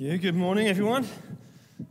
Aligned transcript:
you. 0.00 0.16
Good 0.16 0.34
morning, 0.34 0.66
everyone. 0.66 1.06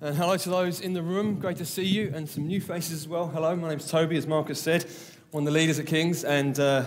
And 0.02 0.17
hello 0.17 0.35
to 0.35 0.50
those 0.50 0.81
in 0.81 0.94
the 0.94 1.02
room. 1.04 1.40
Great 1.40 1.58
to 1.58 1.65
see 1.65 1.83
you 1.86 2.12
and 2.16 2.28
some 2.28 2.47
new 2.47 2.59
faces 2.59 2.93
as 2.93 3.08
well. 3.08 3.28
Hello, 3.28 3.55
my 3.55 3.70
name's 3.70 3.88
Toby, 3.88 4.17
as 4.17 4.25
Marcus 4.25 4.59
said, 4.59 4.88
one 5.29 5.43
of 5.43 5.46
the 5.46 5.51
leaders 5.51 5.78
at 5.78 5.86
King's 5.86 6.24
and 6.24 6.60
uh, 6.60 6.86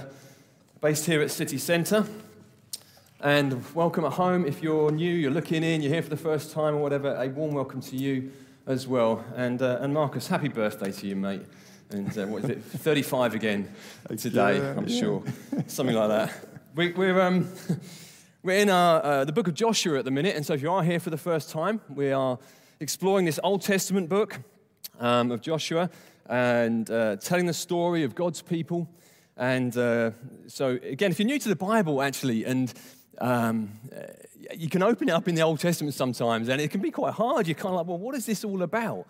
based 0.80 1.06
here 1.06 1.22
at 1.22 1.30
City 1.30 1.58
Centre. 1.58 2.04
And 3.20 3.64
welcome 3.72 4.04
at 4.04 4.14
home. 4.14 4.44
If 4.44 4.64
you're 4.64 4.90
new, 4.90 5.14
you're 5.14 5.30
looking 5.30 5.62
in, 5.62 5.80
you're 5.80 5.92
here 5.92 6.02
for 6.02 6.10
the 6.10 6.16
first 6.16 6.50
time 6.50 6.74
or 6.74 6.78
whatever, 6.78 7.14
a 7.14 7.28
warm 7.28 7.54
welcome 7.54 7.80
to 7.82 7.96
you 7.96 8.32
as 8.66 8.88
well. 8.88 9.24
And, 9.36 9.62
uh, 9.62 9.78
and 9.80 9.94
Marcus, 9.94 10.26
happy 10.26 10.48
birthday 10.48 10.90
to 10.90 11.06
you, 11.06 11.14
mate. 11.14 11.42
And 11.90 12.18
uh, 12.18 12.26
what 12.26 12.42
is 12.42 12.50
it, 12.50 12.64
35 12.64 13.36
again 13.36 13.72
today, 14.18 14.56
Yeah, 14.56 14.74
I'm 14.76 14.88
yeah. 14.88 15.00
sure. 15.00 15.22
Something 15.68 15.94
like 15.94 16.08
that. 16.08 16.48
We, 16.74 16.90
we're. 16.90 17.20
Um, 17.20 17.48
We're 18.44 18.58
in 18.58 18.70
our, 18.70 19.04
uh, 19.04 19.24
the 19.24 19.30
book 19.30 19.46
of 19.46 19.54
Joshua 19.54 20.00
at 20.00 20.04
the 20.04 20.10
minute, 20.10 20.34
and 20.34 20.44
so 20.44 20.54
if 20.54 20.62
you 20.62 20.72
are 20.72 20.82
here 20.82 20.98
for 20.98 21.10
the 21.10 21.16
first 21.16 21.50
time, 21.50 21.80
we 21.88 22.10
are 22.10 22.40
exploring 22.80 23.24
this 23.24 23.38
Old 23.44 23.62
Testament 23.62 24.08
book 24.08 24.40
um, 24.98 25.30
of 25.30 25.40
Joshua 25.40 25.88
and 26.26 26.90
uh, 26.90 27.14
telling 27.18 27.46
the 27.46 27.54
story 27.54 28.02
of 28.02 28.16
God's 28.16 28.42
people. 28.42 28.88
And 29.36 29.78
uh, 29.78 30.10
so, 30.48 30.76
again, 30.82 31.12
if 31.12 31.20
you're 31.20 31.26
new 31.26 31.38
to 31.38 31.48
the 31.48 31.54
Bible, 31.54 32.02
actually, 32.02 32.44
and 32.44 32.74
um, 33.20 33.70
uh, 33.94 34.06
you 34.56 34.68
can 34.68 34.82
open 34.82 35.08
it 35.08 35.12
up 35.12 35.28
in 35.28 35.36
the 35.36 35.42
Old 35.42 35.60
Testament 35.60 35.94
sometimes, 35.94 36.48
and 36.48 36.60
it 36.60 36.72
can 36.72 36.80
be 36.80 36.90
quite 36.90 37.14
hard. 37.14 37.46
You're 37.46 37.54
kind 37.54 37.76
of 37.76 37.76
like, 37.76 37.86
well, 37.86 37.98
what 37.98 38.16
is 38.16 38.26
this 38.26 38.42
all 38.42 38.62
about? 38.64 39.06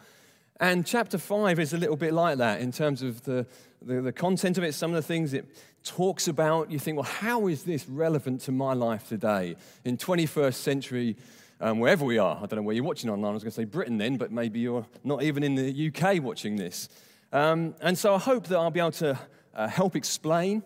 And 0.63 0.87
chapter 0.87 1.19
5 1.19 1.59
is 1.59 1.73
a 1.73 1.77
little 1.77 1.97
bit 1.97 2.13
like 2.13 2.39
that 2.39 2.61
in 2.61 2.71
terms 2.71 3.03
of 3.03 3.25
the, 3.25 3.45
the, 3.85 4.01
the 4.01 4.13
content 4.13 4.59
of 4.59 4.63
it, 4.63 4.75
some 4.75 4.93
of 4.93 4.95
the 4.95 5.03
things 5.03 5.35
it 5.35 5.45
talks 5.83 6.29
about. 6.29 6.71
You 6.71 6.79
think, 6.79 6.97
well, 6.97 7.03
how 7.03 7.49
is 7.49 7.65
this 7.65 7.89
relevant 7.89 8.43
to 8.43 8.53
my 8.53 8.73
life 8.73 9.09
today 9.09 9.57
in 9.85 9.97
21st 9.97 10.55
century, 10.55 11.17
um, 11.61 11.81
wherever 11.81 12.05
we 12.05 12.17
are? 12.17 12.37
I 12.37 12.47
don't 12.47 12.55
know 12.55 12.63
where 12.63 12.77
you're 12.77 12.85
watching 12.85 13.11
online. 13.11 13.33
I 13.33 13.35
was 13.35 13.43
going 13.43 13.51
to 13.51 13.57
say 13.57 13.65
Britain 13.65 13.99
then, 13.99 14.19
but 14.19 14.31
maybe 14.31 14.61
you're 14.61 14.87
not 15.03 15.25
even 15.25 15.43
in 15.43 15.57
the 15.57 15.93
UK 15.93 16.23
watching 16.23 16.55
this. 16.55 16.89
Um, 17.33 17.75
and 17.81 17.99
so 17.99 18.15
I 18.15 18.19
hope 18.19 18.47
that 18.47 18.57
I'll 18.57 18.71
be 18.71 18.79
able 18.79 18.93
to 18.93 19.19
uh, 19.57 19.67
help 19.67 19.97
explain 19.97 20.63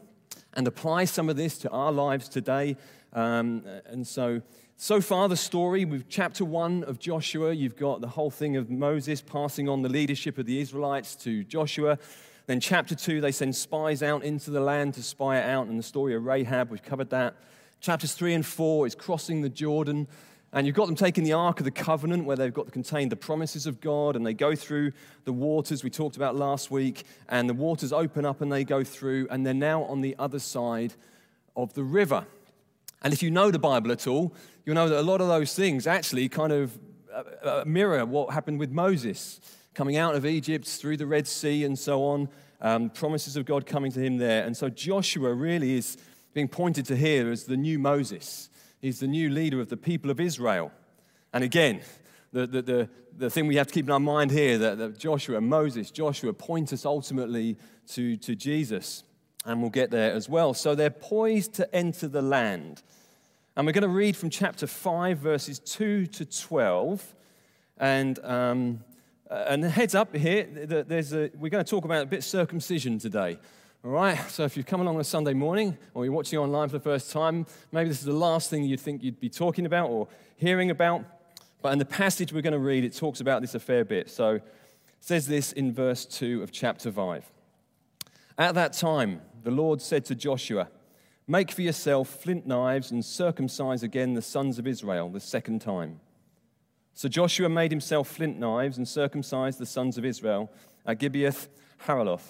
and 0.53 0.69
apply 0.69 1.07
some 1.07 1.31
of 1.31 1.37
this 1.37 1.57
to 1.61 1.71
our 1.71 1.91
lives 1.91 2.29
today. 2.29 2.77
Um, 3.15 3.65
and 3.87 4.07
so, 4.07 4.43
so 4.79 5.01
far, 5.01 5.29
the 5.29 5.37
story 5.37 5.87
with 5.87 6.07
chapter 6.09 6.45
one 6.45 6.85
of 6.85 6.99
Joshua, 6.99 7.53
you've 7.53 7.77
got 7.77 8.03
the 8.03 8.09
whole 8.09 8.31
thing 8.31 8.57
of 8.57 8.71
Moses 8.71 9.23
passing 9.23 9.71
on 9.71 9.81
the 9.81 9.89
leadership 9.89 10.37
of 10.37 10.45
the 10.45 10.61
Israelites 10.61 11.17
to 11.17 11.45
Joshua. 11.45 11.99
Then, 12.47 12.61
chapter 12.61 12.95
two, 12.95 13.23
they 13.23 13.33
send 13.33 13.57
spies 13.57 14.03
out 14.03 14.23
into 14.23 14.51
the 14.51 14.61
land 14.61 14.95
to 14.95 15.03
spy 15.03 15.39
it 15.39 15.49
out, 15.49 15.67
and 15.69 15.79
the 15.79 15.83
story 15.83 16.15
of 16.15 16.27
Rahab, 16.27 16.71
we've 16.71 16.83
covered 16.83 17.09
that. 17.11 17.37
Chapters 17.81 18.13
three 18.13 18.35
and 18.35 18.45
four 18.45 18.87
is 18.87 18.95
crossing 18.95 19.41
the 19.41 19.49
Jordan. 19.49 20.07
And 20.53 20.67
you've 20.67 20.77
got 20.77 20.87
them 20.87 20.95
taking 20.95 21.25
the 21.25 21.33
Ark 21.33 21.59
of 21.59 21.65
the 21.65 21.71
Covenant, 21.71 22.25
where 22.25 22.37
they've 22.37 22.55
got 22.55 22.71
contained 22.71 23.11
the 23.11 23.17
promises 23.17 23.67
of 23.67 23.81
God, 23.81 24.15
and 24.15 24.25
they 24.25 24.35
go 24.35 24.55
through 24.55 24.93
the 25.25 25.33
waters 25.33 25.83
we 25.83 25.91
talked 25.91 26.17
about 26.17 26.37
last 26.37 26.71
week, 26.71 27.05
and 27.29 27.49
the 27.49 27.55
waters 27.55 27.93
open 27.93 28.25
up 28.25 28.41
and 28.41 28.53
they 28.53 28.63
go 28.63 28.85
through, 28.85 29.27
and 29.31 29.45
they're 29.45 29.55
now 29.55 29.85
on 29.85 30.03
the 30.03 30.15
other 30.19 30.39
side 30.39 30.95
of 31.57 31.75
the 31.75 31.83
river. 31.83 32.27
And 33.07 33.13
if 33.13 33.23
you 33.23 33.31
know 33.31 33.53
the 33.53 33.59
Bible 33.61 33.93
at 33.93 34.09
all, 34.09 34.35
you'll 34.65 34.75
know 34.75 34.89
that 34.89 34.99
a 34.99 35.03
lot 35.03 35.21
of 35.21 35.29
those 35.29 35.55
things 35.55 35.87
actually 35.87 36.29
kind 36.29 36.53
of 36.53 36.77
uh, 37.15 37.23
uh, 37.41 37.65
mirror 37.65 38.05
what 38.05 38.35
happened 38.35 38.59
with 38.59 38.73
Moses 38.73 39.41
coming 39.75 39.97
out 39.97 40.17
of 40.17 40.27
Egypt 40.27 40.67
through 40.67 40.97
the 40.97 41.07
Red 41.07 41.29
Sea 41.29 41.63
and 41.63 41.79
so 41.79 42.03
on, 42.03 42.29
um, 42.61 42.91
promises 42.91 43.37
of 43.37 43.45
God 43.45 43.65
coming 43.65 43.93
to 43.93 44.01
him 44.01 44.17
there. 44.17 44.45
And 44.45 44.57
so 44.57 44.69
Joshua 44.69 45.33
really 45.33 45.77
is 45.77 45.97
being 46.35 46.49
pointed 46.49 46.85
to 46.87 46.97
here 46.97 47.31
as 47.31 47.45
the 47.45 47.57
new 47.57 47.79
Moses. 47.79 48.51
He's 48.81 48.99
the 48.99 49.07
new 49.07 49.31
leader 49.31 49.61
of 49.61 49.69
the 49.69 49.77
people 49.77 50.11
of 50.11 50.19
Israel. 50.19 50.73
And 51.33 51.45
again, 51.45 51.83
the, 52.33 52.49
the, 52.49 52.63
the, 52.63 52.89
the 53.17 53.31
thing 53.31 53.47
we 53.47 53.55
have 53.55 53.69
to 53.69 53.73
keep 53.73 53.87
in 53.87 53.93
our 53.93 54.01
mind 54.01 54.33
here 54.33 54.59
that, 54.59 54.79
that 54.79 54.99
Joshua, 54.99 55.41
Moses, 55.41 55.93
Joshua 55.93 56.33
point 56.33 56.73
us 56.73 56.85
ultimately 56.85 57.57
to, 57.91 58.17
to 58.17 58.35
Jesus. 58.35 59.05
And 59.47 59.61
we'll 59.63 59.71
get 59.71 59.91
there 59.91 60.13
as 60.13 60.29
well. 60.29 60.53
So 60.55 60.75
they're 60.75 60.91
poised 60.91 61.55
to 61.55 61.75
enter 61.75 62.09
the 62.09 62.21
land. 62.21 62.83
And 63.57 63.65
we're 63.65 63.73
going 63.73 63.83
to 63.83 63.89
read 63.89 64.17
from 64.17 64.29
chapter 64.29 64.67
5, 64.67 65.19
verses 65.19 65.61
2 65.61 66.07
to 66.07 66.25
12. 66.27 67.15
And, 67.79 68.19
um, 68.25 68.81
uh, 69.31 69.45
and 69.49 69.65
heads 69.65 69.95
up 69.95 70.15
here, 70.15 70.45
th- 70.45 70.87
there's 70.89 71.15
a, 71.15 71.31
we're 71.39 71.49
going 71.49 71.65
to 71.65 71.71
talk 71.71 71.85
about 71.85 72.03
a 72.03 72.07
bit 72.07 72.25
circumcision 72.25 72.99
today. 72.99 73.39
All 73.85 73.93
right? 73.93 74.19
So 74.31 74.43
if 74.43 74.57
you've 74.57 74.67
come 74.67 74.81
along 74.81 74.97
on 74.97 75.01
a 75.01 75.05
Sunday 75.05 75.33
morning 75.33 75.79
or 75.95 76.05
you're 76.05 76.13
watching 76.13 76.41
online 76.41 76.69
for 76.69 76.79
the 76.79 76.85
first 76.85 77.13
time, 77.13 77.47
maybe 77.71 77.89
this 77.89 78.01
is 78.01 78.05
the 78.05 78.13
last 78.13 78.51
thing 78.51 78.65
you'd 78.65 78.81
think 78.81 79.05
you'd 79.05 79.21
be 79.21 79.31
talking 79.31 79.65
about 79.65 79.91
or 79.91 80.09
hearing 80.37 80.71
about. 80.73 81.05
But 81.63 81.73
in 81.73 81.79
the 81.79 81.85
passage 81.85 82.33
we're 82.33 82.43
going 82.43 82.53
to 82.53 82.59
read, 82.59 82.83
it 82.83 82.97
talks 82.97 83.21
about 83.21 83.43
this 83.43 83.55
a 83.55 83.61
fair 83.61 83.85
bit. 83.85 84.11
So 84.11 84.35
it 84.35 84.43
says 84.99 85.29
this 85.29 85.53
in 85.53 85.73
verse 85.73 86.05
2 86.05 86.43
of 86.43 86.51
chapter 86.51 86.91
5. 86.91 87.25
At 88.39 88.55
that 88.57 88.75
time, 88.75 89.23
the 89.47 89.53
Lord 89.53 89.81
said 89.81 90.05
to 90.07 90.17
Joshua, 90.17 90.69
Make 91.29 91.53
for 91.53 91.63
yourself 91.63 92.09
flint 92.09 92.49
knives 92.49 92.91
and 92.91 93.05
circumcise 93.05 93.85
again 93.85 94.15
the 94.15 94.21
sons 94.21 94.59
of 94.59 94.67
Israel 94.67 95.09
the 95.09 95.21
second 95.21 95.61
time. 95.61 96.01
So 96.95 97.09
Joshua 97.09 97.49
made 97.49 97.71
himself 97.71 98.09
flint 98.09 98.41
knives 98.41 98.77
and 98.77 98.89
circumcised 98.89 99.61
the 99.61 99.65
sons 99.65 99.99
of 99.99 100.05
Israel 100.05 100.51
at 100.85 100.99
Gibeath 100.99 101.47
Haaraloth. 101.85 102.27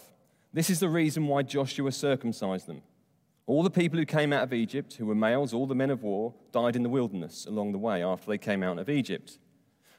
This 0.53 0.69
is 0.69 0.79
the 0.79 0.91
reason 0.91 1.27
why 1.27 1.41
Joshua 1.43 1.91
circumcised 1.91 2.67
them. 2.67 2.83
All 3.47 3.63
the 3.63 3.71
people 3.71 3.99
who 3.99 4.05
came 4.05 4.35
out 4.35 4.43
of 4.43 4.53
Egypt, 4.53 4.93
who 4.93 5.07
were 5.07 5.15
males, 5.15 5.55
all 5.55 5.67
the 5.67 5.75
men 5.75 5.89
of 5.89 6.03
war, 6.03 6.35
died 6.53 6.77
in 6.77 6.83
the 6.83 6.91
wilderness 6.91 7.47
along 7.47 7.73
the 7.73 7.79
way 7.79 8.05
after 8.05 8.27
they 8.27 8.37
came 8.37 8.63
out 8.63 8.79
of 8.79 8.91
Egypt. 8.91 9.39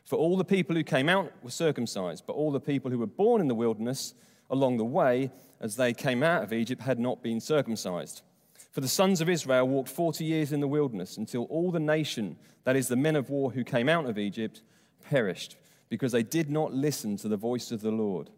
For 0.05 0.17
all 0.17 0.37
the 0.37 0.45
people 0.45 0.75
who 0.75 0.83
came 0.83 1.09
out 1.09 1.33
were 1.41 1.49
circumcised, 1.49 2.25
but 2.27 2.33
all 2.33 2.51
the 2.51 2.59
people 2.59 2.91
who 2.91 2.99
were 2.99 3.07
born 3.07 3.41
in 3.41 3.47
the 3.47 3.55
wilderness 3.55 4.13
along 4.49 4.77
the 4.77 4.85
way 4.85 5.31
as 5.59 5.75
they 5.75 5.93
came 5.93 6.23
out 6.23 6.43
of 6.43 6.53
Egypt 6.53 6.81
had 6.81 6.99
not 6.99 7.21
been 7.21 7.39
circumcised. 7.39 8.21
For 8.71 8.81
the 8.81 8.87
sons 8.87 9.21
of 9.21 9.29
Israel 9.29 9.67
walked 9.67 9.89
40 9.89 10.23
years 10.23 10.51
in 10.51 10.59
the 10.59 10.67
wilderness 10.67 11.17
until 11.17 11.43
all 11.45 11.71
the 11.71 11.79
nation, 11.79 12.37
that 12.63 12.75
is, 12.75 12.87
the 12.87 12.95
men 12.95 13.15
of 13.15 13.29
war 13.29 13.51
who 13.51 13.63
came 13.63 13.89
out 13.89 14.05
of 14.05 14.17
Egypt, 14.17 14.61
perished 15.09 15.55
because 15.89 16.11
they 16.11 16.23
did 16.23 16.49
not 16.49 16.73
listen 16.73 17.17
to 17.17 17.27
the 17.27 17.37
voice 17.37 17.71
of 17.71 17.81
the 17.81 17.91
Lord, 17.91 18.29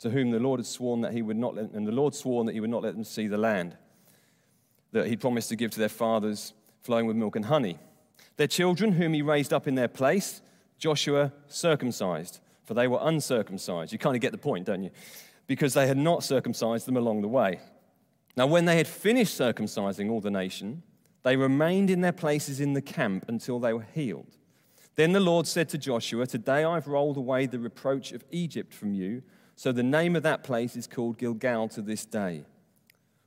to 0.00 0.10
whom 0.10 0.30
the 0.30 0.38
Lord 0.38 0.60
had 0.60 0.66
sworn 0.66 1.00
that 1.00 1.12
he 1.12 1.22
would 1.22 1.36
not 1.36 1.54
let, 1.54 1.72
and 1.72 1.86
the 1.86 1.92
Lord 1.92 2.14
sworn 2.14 2.46
that 2.46 2.52
he 2.52 2.60
would 2.60 2.70
not 2.70 2.82
let 2.82 2.94
them 2.94 3.04
see 3.04 3.26
the 3.26 3.38
land 3.38 3.76
that 4.92 5.06
he 5.06 5.16
promised 5.16 5.48
to 5.48 5.56
give 5.56 5.70
to 5.72 5.78
their 5.78 5.88
fathers, 5.88 6.52
flowing 6.82 7.06
with 7.06 7.16
milk 7.16 7.34
and 7.34 7.46
honey. 7.46 7.78
Their 8.36 8.46
children, 8.46 8.92
whom 8.92 9.14
he 9.14 9.22
raised 9.22 9.52
up 9.52 9.66
in 9.66 9.74
their 9.74 9.88
place, 9.88 10.42
Joshua 10.78 11.32
circumcised, 11.48 12.40
for 12.64 12.74
they 12.74 12.88
were 12.88 12.98
uncircumcised. 13.00 13.92
You 13.92 13.98
kind 13.98 14.16
of 14.16 14.22
get 14.22 14.32
the 14.32 14.38
point, 14.38 14.66
don't 14.66 14.82
you? 14.82 14.90
Because 15.52 15.74
they 15.74 15.86
had 15.86 15.98
not 15.98 16.24
circumcised 16.24 16.86
them 16.86 16.96
along 16.96 17.20
the 17.20 17.28
way. 17.28 17.60
Now, 18.38 18.46
when 18.46 18.64
they 18.64 18.78
had 18.78 18.88
finished 18.88 19.38
circumcising 19.38 20.10
all 20.10 20.22
the 20.22 20.30
nation, 20.30 20.82
they 21.24 21.36
remained 21.36 21.90
in 21.90 22.00
their 22.00 22.10
places 22.10 22.58
in 22.58 22.72
the 22.72 22.80
camp 22.80 23.26
until 23.28 23.60
they 23.60 23.74
were 23.74 23.86
healed. 23.94 24.38
Then 24.94 25.12
the 25.12 25.20
Lord 25.20 25.46
said 25.46 25.68
to 25.68 25.76
Joshua, 25.76 26.26
Today 26.26 26.64
I've 26.64 26.88
rolled 26.88 27.18
away 27.18 27.44
the 27.44 27.58
reproach 27.58 28.12
of 28.12 28.24
Egypt 28.30 28.72
from 28.72 28.94
you. 28.94 29.22
So 29.54 29.72
the 29.72 29.82
name 29.82 30.16
of 30.16 30.22
that 30.22 30.42
place 30.42 30.74
is 30.74 30.86
called 30.86 31.18
Gilgal 31.18 31.68
to 31.68 31.82
this 31.82 32.06
day. 32.06 32.44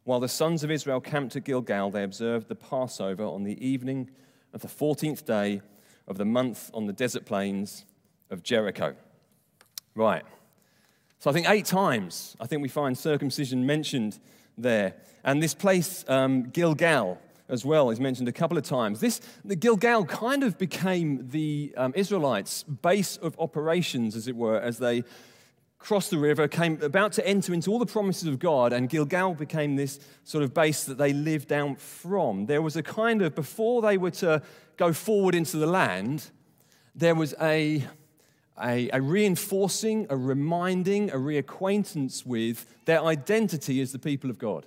While 0.04 0.20
the 0.20 0.28
sons 0.28 0.64
of 0.64 0.72
Israel 0.72 1.02
camped 1.02 1.36
at 1.36 1.44
Gilgal, 1.44 1.92
they 1.92 2.02
observed 2.02 2.48
the 2.48 2.56
Passover 2.56 3.24
on 3.24 3.44
the 3.44 3.64
evening 3.64 4.10
of 4.52 4.62
the 4.62 4.68
14th 4.68 5.24
day 5.26 5.62
of 6.08 6.18
the 6.18 6.26
month 6.26 6.72
on 6.74 6.88
the 6.88 6.94
desert 6.94 7.28
plains 7.28 7.86
of 8.32 8.42
Jericho. 8.42 8.96
Right. 9.94 10.24
So 11.20 11.30
I 11.30 11.34
think 11.34 11.50
eight 11.50 11.66
times, 11.66 12.36
I 12.40 12.46
think 12.46 12.62
we 12.62 12.70
find 12.70 12.98
circumcision 12.98 13.66
mentioned 13.66 14.20
there. 14.58 14.96
And 15.24 15.42
this 15.42 15.54
place, 15.54 16.06
um, 16.08 16.44
Gilgal, 16.50 17.20
as 17.50 17.66
well, 17.66 17.90
is 17.90 18.00
mentioned 18.00 18.28
a 18.28 18.32
couple 18.32 18.58
of 18.58 18.64
times. 18.64 19.00
This, 19.00 19.22
the 19.44 19.56
Gilgal 19.56 20.06
kind 20.06 20.44
of 20.44 20.58
became 20.58 21.30
the 21.30 21.74
um, 21.78 21.94
Israelites' 21.96 22.64
base 22.64 23.18
of 23.18 23.36
operations, 23.40 24.16
as 24.16 24.28
it 24.28 24.36
were, 24.36 24.60
as 24.60 24.78
they 24.78 25.04
crossed 25.78 26.10
the 26.10 26.18
river, 26.18 26.48
came 26.48 26.82
about 26.82 27.12
to 27.14 27.28
enter 27.28 27.54
into 27.54 27.70
all 27.70 27.78
the 27.78 27.86
promises 27.86 28.28
of 28.28 28.40
God, 28.40 28.74
and 28.74 28.90
Gilgal 28.90 29.36
became 29.36 29.76
this 29.76 30.00
sort 30.24 30.44
of 30.44 30.52
base 30.54 30.84
that 30.86 30.98
they 30.98 31.14
lived 31.14 31.48
down 31.48 31.76
from. 31.76 32.48
There 32.48 32.64
was 32.64 32.76
a 32.76 32.82
kind 32.82 33.22
of, 33.22 33.36
before 33.36 33.84
they 33.84 33.98
were 33.98 34.12
to 34.12 34.42
go 34.78 34.94
forward 34.94 35.36
into 35.36 35.58
the 35.58 35.68
land, 35.68 36.32
there 36.96 37.14
was 37.14 37.36
a, 37.40 37.86
a, 38.62 38.90
a 38.92 39.02
reinforcing, 39.02 40.08
a 40.10 40.18
reminding, 40.18 41.12
a 41.12 41.16
reacquaintance 41.16 42.26
with 42.26 42.66
their 42.86 43.04
identity 43.04 43.82
as 43.82 43.92
the 43.92 44.00
people 44.00 44.30
of 44.30 44.38
God. 44.38 44.66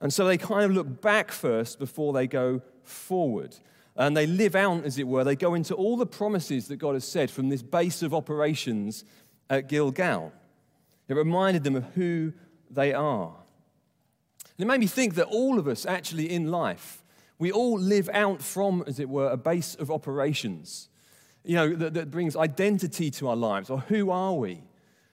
And 0.00 0.12
so 0.12 0.26
they 0.26 0.38
kind 0.38 0.64
of 0.64 0.72
look 0.72 1.00
back 1.00 1.30
first 1.30 1.78
before 1.78 2.12
they 2.12 2.26
go 2.26 2.62
forward. 2.82 3.56
And 3.96 4.16
they 4.16 4.26
live 4.26 4.54
out, 4.54 4.84
as 4.84 4.98
it 4.98 5.06
were, 5.06 5.24
they 5.24 5.36
go 5.36 5.54
into 5.54 5.74
all 5.74 5.96
the 5.96 6.06
promises 6.06 6.68
that 6.68 6.76
God 6.76 6.94
has 6.94 7.04
said 7.04 7.30
from 7.30 7.48
this 7.48 7.62
base 7.62 8.02
of 8.02 8.14
operations 8.14 9.04
at 9.48 9.68
Gilgal. 9.68 10.32
It 11.08 11.14
reminded 11.14 11.64
them 11.64 11.76
of 11.76 11.84
who 11.94 12.32
they 12.70 12.94
are. 12.94 13.34
And 14.56 14.64
it 14.64 14.66
made 14.66 14.80
me 14.80 14.86
think 14.86 15.16
that 15.16 15.26
all 15.26 15.58
of 15.58 15.66
us 15.66 15.84
actually 15.84 16.30
in 16.30 16.50
life, 16.50 17.02
we 17.38 17.50
all 17.50 17.78
live 17.78 18.08
out 18.12 18.42
from, 18.42 18.84
as 18.86 19.00
it 19.00 19.08
were, 19.08 19.30
a 19.30 19.36
base 19.36 19.74
of 19.74 19.90
operations. 19.90 20.89
You 21.44 21.56
know, 21.56 21.74
that, 21.74 21.94
that 21.94 22.10
brings 22.10 22.36
identity 22.36 23.10
to 23.12 23.28
our 23.28 23.36
lives, 23.36 23.70
or 23.70 23.80
who 23.80 24.10
are 24.10 24.34
we? 24.34 24.62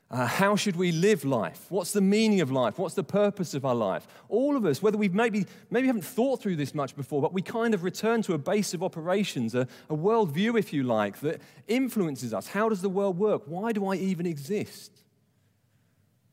Uh, 0.10 0.26
how 0.26 0.56
should 0.56 0.78
we 0.78 0.94
live 0.94 1.26
life? 1.26 1.66
What's 1.68 1.92
the 1.92 2.00
meaning 2.00 2.40
of 2.40 2.50
life? 2.50 2.80
What's 2.80 2.96
the 2.96 3.04
purpose 3.04 3.54
of 3.54 3.66
our 3.66 3.76
life? 3.76 4.08
All 4.30 4.56
of 4.56 4.66
us, 4.66 4.82
whether 4.82 4.98
we 4.98 5.10
maybe, 5.10 5.46
maybe 5.70 5.88
haven't 5.88 6.06
thought 6.06 6.42
through 6.42 6.56
this 6.56 6.74
much 6.74 6.96
before, 6.96 7.22
but 7.22 7.34
we 7.34 7.42
kind 7.42 7.74
of 7.74 7.84
return 7.84 8.22
to 8.22 8.34
a 8.34 8.38
base 8.38 8.74
of 8.74 8.82
operations, 8.82 9.54
a, 9.54 9.68
a 9.90 9.96
worldview, 9.96 10.58
if 10.58 10.72
you 10.72 10.84
like, 10.84 11.20
that 11.20 11.42
influences 11.68 12.34
us. 12.34 12.48
How 12.48 12.70
does 12.70 12.82
the 12.82 12.90
world 12.90 13.18
work? 13.18 13.44
Why 13.48 13.74
do 13.74 13.86
I 13.88 13.96
even 13.96 14.26
exist? 14.26 14.92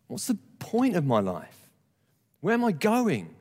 What's 0.07 0.29
the 0.29 0.39
point 0.61 0.95
of 0.95 1.05
my 1.05 1.19
life? 1.19 1.71
Where 2.43 2.55
am 2.55 2.65
I 2.65 2.71
going? 2.71 3.35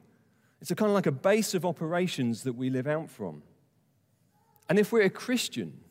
It's 0.62 0.72
a 0.72 0.76
kind 0.76 0.90
of 0.90 0.96
like 0.96 1.06
a 1.06 1.12
base 1.12 1.54
of 1.54 1.64
operations 1.64 2.44
that 2.44 2.54
we 2.54 2.72
live 2.72 2.88
out 2.88 3.12
from. 3.12 3.44
And 4.68 4.80
if 4.80 4.92
we're 4.92 5.04
a 5.04 5.10
Christian, 5.12 5.83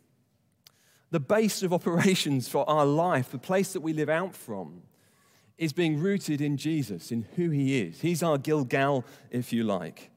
the 1.12 1.20
base 1.20 1.62
of 1.62 1.72
operations 1.72 2.48
for 2.48 2.68
our 2.68 2.86
life, 2.86 3.30
the 3.30 3.38
place 3.38 3.74
that 3.74 3.82
we 3.82 3.92
live 3.92 4.08
out 4.08 4.34
from, 4.34 4.82
is 5.58 5.72
being 5.72 6.00
rooted 6.00 6.40
in 6.40 6.56
Jesus, 6.56 7.12
in 7.12 7.26
who 7.36 7.50
He 7.50 7.80
is. 7.80 8.00
He's 8.00 8.22
our 8.22 8.38
Gilgal, 8.38 9.04
if 9.30 9.52
you 9.52 9.62
like. 9.62 10.10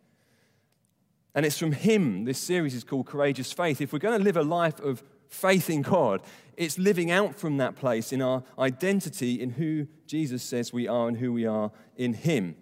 And 1.36 1.46
it's 1.46 1.58
from 1.58 1.74
Him, 1.74 2.24
this 2.24 2.40
series 2.40 2.74
is 2.74 2.86
called 2.86 3.08
Courageous 3.08 3.52
Faith. 3.52 3.82
If 3.82 3.92
we're 3.92 4.00
going 4.00 4.18
to 4.18 4.24
live 4.24 4.38
a 4.38 4.44
life 4.44 4.80
of 4.80 5.04
faith 5.28 5.70
in 5.70 5.82
God, 5.82 6.22
it's 6.56 6.80
living 6.80 7.12
out 7.12 7.36
from 7.36 7.58
that 7.58 7.76
place 7.76 8.14
in 8.14 8.22
our 8.22 8.44
identity 8.58 9.42
in 9.42 9.52
who 9.52 9.88
Jesus 10.08 10.44
says 10.44 10.72
we 10.72 10.88
are 10.88 11.10
and 11.10 11.18
who 11.18 11.34
we 11.34 11.46
are 11.46 11.72
in 11.98 12.14
Him. 12.14 12.56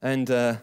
And 0.00 0.30
uh, 0.30 0.56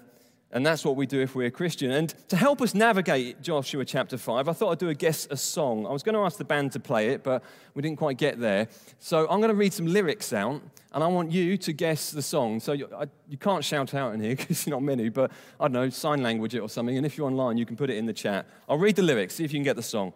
and 0.54 0.66
that's 0.66 0.84
what 0.84 0.96
we 0.96 1.06
do 1.06 1.22
if 1.22 1.34
we're 1.34 1.48
a 1.48 1.52
Christian. 1.52 1.92
And 1.92 2.10
to 2.28 2.36
help 2.36 2.62
us 2.62 2.74
navigate 2.74 3.42
Joshua 3.42 3.86
chapter 3.86 4.18
5, 4.18 4.50
I 4.50 4.54
thought 4.54 4.72
I'd 4.72 4.80
do 4.80 4.90
a 4.90 4.94
guess 4.94 5.28
a 5.30 5.38
song. 5.38 5.86
I 5.86 5.92
was 5.92 6.04
going 6.04 6.16
to 6.16 6.22
ask 6.22 6.38
the 6.38 6.44
band 6.44 6.74
to 6.74 6.80
play 6.80 7.10
it, 7.10 7.24
but 7.24 7.44
we 7.74 7.82
didn't 7.82 7.98
quite 7.98 8.18
get 8.18 8.40
there. 8.40 8.68
So 9.00 9.22
I'm 9.30 9.40
going 9.40 9.52
to 9.52 9.56
read 9.56 9.74
some 9.74 9.88
lyrics 9.88 10.34
out, 10.34 10.62
and 10.94 11.04
I 11.04 11.08
want 11.08 11.32
you 11.32 11.58
to 11.58 11.74
guess 11.74 12.12
the 12.12 12.22
song. 12.22 12.60
So 12.60 12.74
you, 12.74 12.90
I, 12.94 13.06
you 13.30 13.38
can't 13.38 13.64
shout 13.64 13.94
out 13.94 14.14
in 14.14 14.20
here 14.20 14.36
because 14.38 14.68
not 14.68 14.84
many, 14.84 15.08
but 15.08 15.32
I 15.60 15.66
don't 15.66 15.74
know, 15.74 15.90
sign 15.90 16.22
language 16.22 16.54
it 16.54 16.60
or 16.60 16.70
something. 16.70 16.98
And 16.98 17.06
if 17.06 17.18
you're 17.18 17.28
online, 17.28 17.58
you 17.58 17.66
can 17.66 17.78
put 17.78 17.90
it 17.90 17.98
in 17.98 18.06
the 18.06 18.14
chat. 18.14 18.46
I'll 18.68 18.78
read 18.78 18.98
the 18.98 19.04
lyrics, 19.04 19.36
see 19.36 19.46
if 19.46 19.54
you 19.54 19.58
can 19.58 19.64
get 19.64 19.78
the 19.78 19.84
song. 19.84 20.14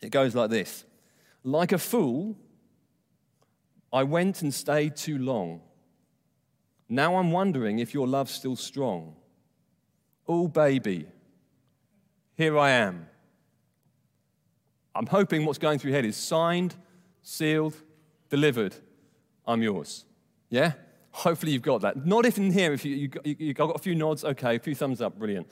It 0.00 0.10
goes 0.10 0.34
like 0.34 0.50
this 0.50 0.84
Like 1.42 1.72
a 1.72 1.78
fool, 1.78 2.36
I 3.92 4.04
went 4.04 4.42
and 4.42 4.54
stayed 4.54 4.94
too 4.94 5.18
long. 5.18 5.62
Now 6.88 7.16
I'm 7.16 7.32
wondering 7.32 7.80
if 7.80 7.92
your 7.92 8.06
love's 8.06 8.32
still 8.32 8.54
strong. 8.54 9.16
Oh, 10.26 10.48
baby, 10.48 11.06
here 12.36 12.58
I 12.58 12.70
am. 12.70 13.06
I'm 14.94 15.06
hoping 15.06 15.44
what's 15.44 15.58
going 15.58 15.78
through 15.78 15.90
your 15.90 15.98
head 15.98 16.04
is 16.04 16.16
signed, 16.16 16.74
sealed, 17.22 17.74
delivered. 18.30 18.74
I'm 19.46 19.62
yours. 19.62 20.04
Yeah? 20.50 20.72
Hopefully 21.10 21.52
you've 21.52 21.62
got 21.62 21.80
that. 21.82 22.06
Not 22.06 22.26
if 22.26 22.38
in 22.38 22.50
here, 22.52 22.72
if 22.72 22.84
you, 22.84 23.10
you, 23.24 23.36
you, 23.38 23.54
got 23.54 23.74
a 23.74 23.78
few 23.78 23.94
nods, 23.94 24.24
okay, 24.24 24.56
a 24.56 24.58
few 24.58 24.74
thumbs 24.74 25.00
up, 25.00 25.18
brilliant. 25.18 25.46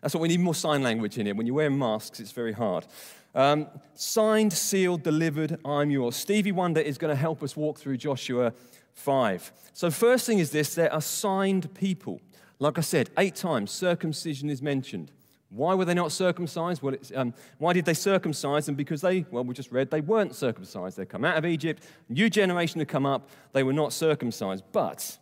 That's 0.00 0.14
what 0.14 0.20
we 0.20 0.28
need 0.28 0.40
more 0.40 0.54
sign 0.54 0.82
language 0.82 1.18
in 1.18 1.26
here. 1.26 1.34
When 1.34 1.46
you're 1.46 1.56
wearing 1.56 1.78
masks, 1.78 2.20
it's 2.20 2.32
very 2.32 2.52
hard. 2.52 2.86
Um, 3.34 3.66
signed, 3.94 4.52
sealed, 4.52 5.02
delivered, 5.02 5.58
I'm 5.64 5.90
yours. 5.90 6.16
Stevie 6.16 6.52
Wonder 6.52 6.80
is 6.80 6.98
going 6.98 7.14
to 7.14 7.20
help 7.20 7.42
us 7.42 7.56
walk 7.56 7.78
through 7.78 7.98
Joshua 7.98 8.52
5. 8.94 9.52
So, 9.72 9.90
first 9.90 10.26
thing 10.26 10.38
is 10.38 10.50
this 10.50 10.74
there 10.74 10.92
are 10.92 11.02
signed 11.02 11.74
people. 11.74 12.20
Like 12.58 12.78
I 12.78 12.80
said, 12.80 13.10
eight 13.18 13.34
times 13.34 13.70
circumcision 13.70 14.48
is 14.48 14.62
mentioned. 14.62 15.12
Why 15.50 15.74
were 15.74 15.84
they 15.84 15.94
not 15.94 16.10
circumcised? 16.10 16.82
Well, 16.82 16.96
um, 17.14 17.32
why 17.58 17.72
did 17.72 17.84
they 17.84 17.94
circumcise 17.94 18.66
them? 18.66 18.74
Because 18.74 19.00
they, 19.00 19.24
well, 19.30 19.44
we 19.44 19.54
just 19.54 19.70
read 19.70 19.90
they 19.90 20.00
weren't 20.00 20.34
circumcised. 20.34 20.96
They 20.96 21.06
come 21.06 21.24
out 21.24 21.36
of 21.36 21.46
Egypt, 21.46 21.84
new 22.08 22.28
generation 22.28 22.80
had 22.80 22.88
come 22.88 23.06
up, 23.06 23.28
they 23.52 23.62
were 23.62 23.72
not 23.72 23.92
circumcised. 23.92 24.64
But 24.72 25.18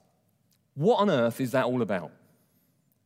what 0.74 0.96
on 0.96 1.10
earth 1.10 1.40
is 1.40 1.52
that 1.52 1.66
all 1.66 1.82
about? 1.82 2.10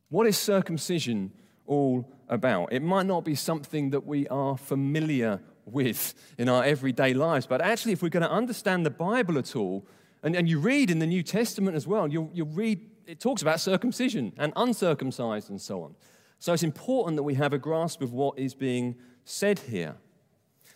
What 0.09 0.27
is 0.27 0.37
circumcision 0.37 1.31
all 1.67 2.09
about? 2.29 2.71
It 2.71 2.81
might 2.81 3.05
not 3.05 3.25
be 3.25 3.35
something 3.35 3.89
that 3.91 4.05
we 4.05 4.27
are 4.29 4.57
familiar 4.57 5.39
with 5.65 6.15
in 6.37 6.49
our 6.49 6.63
everyday 6.63 7.13
lives, 7.13 7.45
but 7.45 7.61
actually, 7.61 7.91
if 7.91 8.01
we're 8.01 8.09
going 8.09 8.23
to 8.23 8.31
understand 8.31 8.85
the 8.85 8.91
Bible 8.91 9.37
at 9.37 9.55
all, 9.55 9.85
and, 10.23 10.35
and 10.35 10.49
you 10.49 10.59
read 10.59 10.89
in 10.89 10.99
the 10.99 11.05
New 11.05 11.21
Testament 11.21 11.75
as 11.75 11.85
well, 11.85 12.07
you'll, 12.07 12.29
you'll 12.33 12.47
read 12.47 12.88
it 13.09 13.19
talks 13.19 13.41
about 13.41 13.59
circumcision 13.59 14.31
and 14.37 14.53
uncircumcised 14.55 15.49
and 15.49 15.59
so 15.59 15.81
on. 15.81 15.95
So 16.37 16.53
it's 16.53 16.61
important 16.61 17.15
that 17.15 17.23
we 17.23 17.33
have 17.33 17.53
a 17.53 17.57
grasp 17.57 18.03
of 18.03 18.13
what 18.13 18.37
is 18.37 18.53
being 18.53 18.95
said 19.25 19.57
here. 19.57 19.95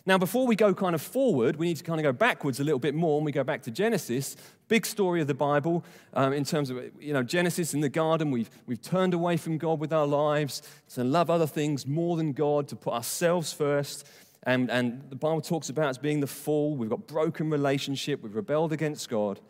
Now, 0.04 0.18
before 0.18 0.44
we 0.44 0.56
go 0.56 0.74
kind 0.74 0.96
of 0.96 1.00
forward, 1.00 1.56
we 1.56 1.66
need 1.66 1.76
to 1.76 1.84
kind 1.84 2.00
of 2.00 2.02
go 2.02 2.12
backwards 2.12 2.58
a 2.58 2.64
little 2.64 2.80
bit 2.80 2.94
more, 2.94 3.16
and 3.18 3.24
we 3.24 3.30
go 3.30 3.44
back 3.44 3.62
to 3.62 3.70
Genesis, 3.70 4.36
big 4.66 4.84
story 4.84 5.20
of 5.20 5.28
the 5.28 5.34
Bible 5.34 5.84
um, 6.12 6.32
in 6.32 6.44
terms 6.44 6.70
of, 6.70 6.78
you 7.00 7.12
know, 7.12 7.22
Genesis 7.22 7.72
in 7.72 7.80
the 7.80 7.88
garden. 7.88 8.32
We've, 8.32 8.50
we've 8.66 8.82
turned 8.82 9.14
away 9.14 9.36
from 9.36 9.56
God 9.56 9.78
with 9.78 9.92
our 9.92 10.06
lives 10.06 10.60
to 10.94 11.04
love 11.04 11.30
other 11.30 11.46
things 11.46 11.86
more 11.86 12.16
than 12.16 12.32
God, 12.32 12.66
to 12.68 12.76
put 12.76 12.94
ourselves 12.94 13.52
first. 13.52 14.06
And, 14.42 14.70
and 14.70 15.08
the 15.08 15.16
Bible 15.16 15.40
talks 15.40 15.70
about 15.70 15.86
us 15.86 15.98
being 15.98 16.20
the 16.20 16.26
fall. 16.26 16.74
We've 16.74 16.90
got 16.90 17.06
broken 17.06 17.48
relationship. 17.48 18.22
We've 18.22 18.34
rebelled 18.34 18.72
against 18.72 19.08
God. 19.08 19.40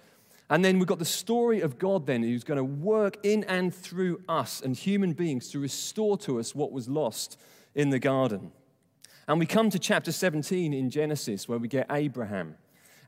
And 0.51 0.65
then 0.65 0.79
we've 0.79 0.89
got 0.89 0.99
the 0.99 1.05
story 1.05 1.61
of 1.61 1.79
God, 1.79 2.07
then, 2.07 2.23
who's 2.23 2.45
going 2.45 2.59
to 2.59 2.65
work 2.65 3.19
in 3.23 3.45
and 3.45 3.75
through 3.75 4.21
us 4.29 4.61
and 4.61 4.77
human 4.77 5.13
beings 5.13 5.49
to 5.51 5.59
restore 5.59 6.19
to 6.19 6.39
us 6.39 6.55
what 6.55 6.71
was 6.71 6.89
lost 6.89 7.39
in 7.75 7.91
the 7.91 7.99
garden. 7.99 8.53
And 9.27 9.39
we 9.39 9.47
come 9.47 9.71
to 9.71 9.79
chapter 9.79 10.13
17 10.13 10.75
in 10.75 10.91
Genesis, 10.91 11.49
where 11.49 11.59
we 11.59 11.67
get 11.67 11.87
Abraham. 11.91 12.57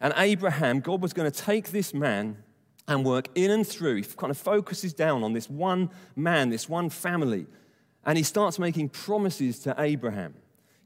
And 0.01 0.15
Abraham, 0.17 0.81
God 0.81 1.03
was 1.03 1.13
going 1.13 1.31
to 1.31 1.43
take 1.43 1.71
this 1.71 1.93
man 1.93 2.43
and 2.89 3.05
work 3.05 3.29
in 3.35 3.51
and 3.51 3.67
through. 3.67 3.97
He 3.97 4.03
kind 4.03 4.31
of 4.31 4.39
focuses 4.39 4.95
down 4.95 5.23
on 5.23 5.33
this 5.33 5.51
one 5.51 5.91
man, 6.15 6.49
this 6.49 6.69
one 6.69 6.89
family. 6.89 7.47
And 8.05 8.17
he 8.17 8.25
starts 8.25 8.59
making 8.59 8.91
promises 8.91 9.59
to 9.61 9.75
Abraham. 9.79 10.35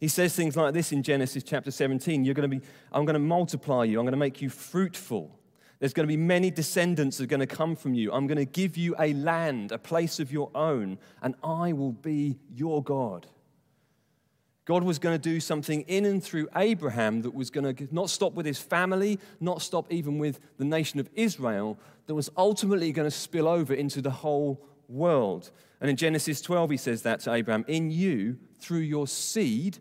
He 0.00 0.08
says 0.08 0.34
things 0.34 0.56
like 0.56 0.72
this 0.72 0.92
in 0.92 1.02
Genesis 1.02 1.42
chapter 1.42 1.70
17 1.70 2.24
You're 2.24 2.34
going 2.34 2.50
to 2.50 2.56
be, 2.56 2.64
I'm 2.90 3.04
going 3.04 3.14
to 3.14 3.20
multiply 3.20 3.84
you, 3.84 3.98
I'm 3.98 4.04
going 4.04 4.12
to 4.12 4.18
make 4.18 4.40
you 4.40 4.48
fruitful. 4.48 5.30
There's 5.80 5.94
going 5.94 6.06
to 6.06 6.12
be 6.12 6.18
many 6.18 6.50
descendants 6.50 7.16
that 7.16 7.24
are 7.24 7.26
going 7.26 7.40
to 7.40 7.46
come 7.46 7.74
from 7.74 7.94
you. 7.94 8.12
I'm 8.12 8.26
going 8.26 8.38
to 8.38 8.44
give 8.44 8.76
you 8.76 8.94
a 8.98 9.14
land, 9.14 9.72
a 9.72 9.78
place 9.78 10.20
of 10.20 10.30
your 10.30 10.50
own, 10.54 10.98
and 11.22 11.34
I 11.42 11.72
will 11.72 11.92
be 11.92 12.38
your 12.54 12.82
God. 12.82 13.26
God 14.66 14.84
was 14.84 14.98
going 14.98 15.18
to 15.18 15.18
do 15.18 15.40
something 15.40 15.80
in 15.82 16.04
and 16.04 16.22
through 16.22 16.48
Abraham 16.54 17.22
that 17.22 17.34
was 17.34 17.50
going 17.50 17.74
to 17.74 17.88
not 17.90 18.10
stop 18.10 18.34
with 18.34 18.44
his 18.44 18.58
family, 18.58 19.18
not 19.40 19.62
stop 19.62 19.90
even 19.90 20.18
with 20.18 20.38
the 20.58 20.64
nation 20.64 21.00
of 21.00 21.08
Israel, 21.14 21.78
that 22.06 22.14
was 22.14 22.30
ultimately 22.36 22.92
going 22.92 23.08
to 23.08 23.10
spill 23.10 23.48
over 23.48 23.72
into 23.72 24.02
the 24.02 24.10
whole 24.10 24.64
world. 24.86 25.50
And 25.80 25.88
in 25.88 25.96
Genesis 25.96 26.42
12, 26.42 26.70
he 26.70 26.76
says 26.76 27.02
that 27.02 27.20
to 27.20 27.32
Abraham 27.32 27.64
In 27.68 27.90
you, 27.90 28.36
through 28.60 28.80
your 28.80 29.08
seed, 29.08 29.78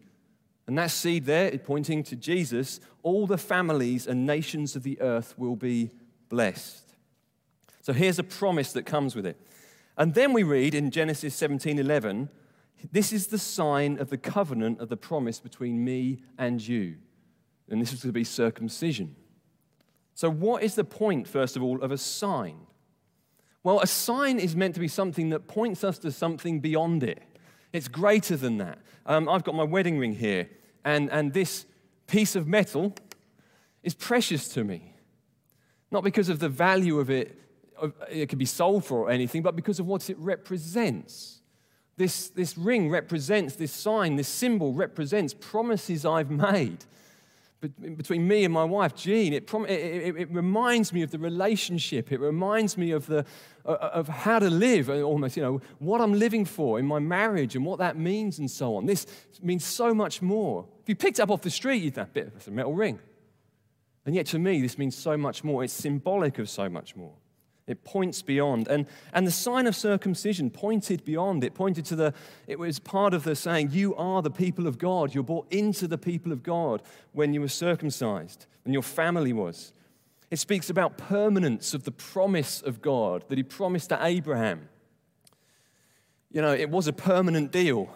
and 0.69 0.77
that 0.77 0.91
seed 0.91 1.25
there, 1.25 1.57
pointing 1.57 2.03
to 2.03 2.15
Jesus, 2.15 2.79
all 3.01 3.25
the 3.25 3.39
families 3.39 4.05
and 4.05 4.27
nations 4.27 4.75
of 4.75 4.83
the 4.83 5.01
earth 5.01 5.33
will 5.35 5.55
be 5.55 5.89
blessed. 6.29 6.93
So 7.81 7.91
here's 7.91 8.19
a 8.19 8.23
promise 8.23 8.71
that 8.73 8.85
comes 8.85 9.15
with 9.15 9.25
it. 9.25 9.41
And 9.97 10.13
then 10.13 10.31
we 10.31 10.43
read 10.43 10.75
in 10.75 10.91
Genesis 10.91 11.33
17 11.33 11.79
11, 11.79 12.29
this 12.91 13.11
is 13.11 13.25
the 13.25 13.39
sign 13.39 13.97
of 13.97 14.11
the 14.11 14.17
covenant 14.19 14.79
of 14.79 14.89
the 14.89 14.95
promise 14.95 15.39
between 15.39 15.83
me 15.83 16.19
and 16.38 16.61
you. 16.65 16.97
And 17.67 17.81
this 17.81 17.91
is 17.91 18.01
to 18.01 18.11
be 18.11 18.23
circumcision. 18.23 19.15
So, 20.13 20.29
what 20.29 20.61
is 20.61 20.75
the 20.75 20.83
point, 20.83 21.27
first 21.27 21.57
of 21.57 21.63
all, 21.63 21.81
of 21.81 21.91
a 21.91 21.97
sign? 21.97 22.59
Well, 23.63 23.79
a 23.79 23.88
sign 23.88 24.38
is 24.38 24.55
meant 24.55 24.75
to 24.75 24.79
be 24.79 24.88
something 24.88 25.31
that 25.31 25.47
points 25.47 25.83
us 25.83 25.97
to 25.97 26.11
something 26.11 26.59
beyond 26.59 27.01
it. 27.01 27.23
It's 27.73 27.88
greater 27.88 28.38
than 28.38 28.59
that. 28.59 28.77
Um, 29.07 29.27
I've 29.27 29.43
got 29.43 29.55
my 29.55 29.63
wedding 29.63 29.97
ring 29.97 30.13
here 30.13 30.47
and, 30.83 31.09
and 31.12 31.33
this 31.33 31.65
piece 32.07 32.36
of 32.36 32.48
metal 32.48 32.93
is 33.83 33.93
precious 33.93 34.48
to 34.50 34.63
me. 34.63 34.93
Not 35.91 36.03
because 36.03 36.29
of 36.29 36.39
the 36.39 36.50
value 36.50 37.00
of 37.00 37.09
it, 37.09 37.38
it 38.09 38.27
could 38.29 38.39
be 38.39 38.45
sold 38.45 38.86
for 38.86 39.00
or 39.00 39.09
anything, 39.09 39.41
but 39.41 39.55
because 39.55 39.79
of 39.79 39.88
what 39.88 40.09
it 40.09 40.17
represents. 40.19 41.41
This, 41.98 42.29
this 42.29 42.57
ring 42.57 42.89
represents, 42.89 43.55
this 43.55 43.71
sign, 43.71 44.15
this 44.15 44.27
symbol 44.27 44.74
represents 44.74 45.33
promises 45.33 46.05
I've 46.05 46.31
made 46.31 46.86
between 47.60 48.28
me 48.28 48.46
and 48.46 48.54
my 48.54 48.63
wife, 48.63 48.96
Jean. 48.96 49.34
It, 49.34 49.54
it, 49.54 49.70
it, 49.70 50.16
it, 50.16 50.32
reminds 50.32 50.94
me 50.94 51.01
of 51.01 51.12
the 51.12 51.20
relationship. 51.20 52.12
It 52.12 52.20
reminds 52.20 52.78
me 52.78 52.92
of, 52.92 53.06
the, 53.06 53.25
of 53.66 54.08
how 54.08 54.39
to 54.39 54.50
live, 54.50 54.89
uh, 54.89 55.01
almost, 55.01 55.36
you 55.36 55.44
know, 55.44 55.62
what 55.80 56.00
I'm 56.00 56.13
living 56.13 56.46
for 56.46 56.80
in 56.80 56.86
my 56.86 57.00
marriage 57.00 57.56
and 57.56 57.66
what 57.66 57.80
that 57.80 57.98
means 57.98 58.39
and 58.39 58.50
so 58.50 58.75
on. 58.75 58.86
This 58.86 59.06
means 59.42 59.66
so 59.66 59.94
much 59.94 60.22
more. 60.22 60.66
If 60.82 60.88
you 60.88 60.96
picked 60.96 61.20
up 61.20 61.30
off 61.30 61.42
the 61.42 61.50
street, 61.50 61.84
you'd 61.84 61.96
think, 61.96 62.13
bit 62.13 62.28
of 62.34 62.48
a 62.48 62.51
metal 62.51 62.74
ring. 62.74 63.00
And 64.06 64.16
yet 64.16 64.28
to 64.28 64.39
me, 64.39 64.62
this 64.62 64.78
means 64.78 64.98
so 64.98 65.18
much 65.18 65.44
more. 65.44 65.63
It's 65.63 65.74
symbolic 65.74 66.39
of 66.39 66.50
so 66.50 66.70
much 66.70 66.96
more. 66.96 67.13
It 67.69 67.83
points 67.83 68.23
beyond. 68.23 68.67
And, 68.67 68.88
and 69.13 69.27
the 69.27 69.31
sign 69.31 69.67
of 69.67 69.75
circumcision 69.75 70.49
pointed 70.49 71.05
beyond. 71.05 71.43
It 71.43 71.53
pointed 71.53 71.85
to 71.85 71.95
the, 71.95 72.13
it 72.47 72.57
was 72.57 72.79
part 72.79 73.13
of 73.13 73.23
the 73.23 73.35
saying, 73.35 73.69
You 73.71 73.95
are 73.95 74.23
the 74.23 74.31
people 74.31 74.65
of 74.65 74.79
God. 74.79 75.13
You're 75.13 75.23
brought 75.23 75.45
into 75.53 75.88
the 75.88 75.97
people 75.97 76.31
of 76.31 76.41
God 76.41 76.81
when 77.13 77.31
you 77.31 77.41
were 77.41 77.47
circumcised, 77.47 78.47
and 78.65 78.73
your 78.73 78.81
family 78.81 79.33
was. 79.33 79.71
It 80.31 80.39
speaks 80.39 80.71
about 80.71 80.97
permanence 80.97 81.75
of 81.75 81.83
the 81.83 81.91
promise 81.91 82.61
of 82.63 82.81
God 82.81 83.23
that 83.29 83.38
He 83.38 83.43
promised 83.43 83.89
to 83.89 84.03
Abraham. 84.03 84.67
You 86.31 86.41
know, 86.41 86.53
it 86.53 86.71
was 86.71 86.88
a 86.88 86.93
permanent 86.93 87.51
deal 87.51 87.89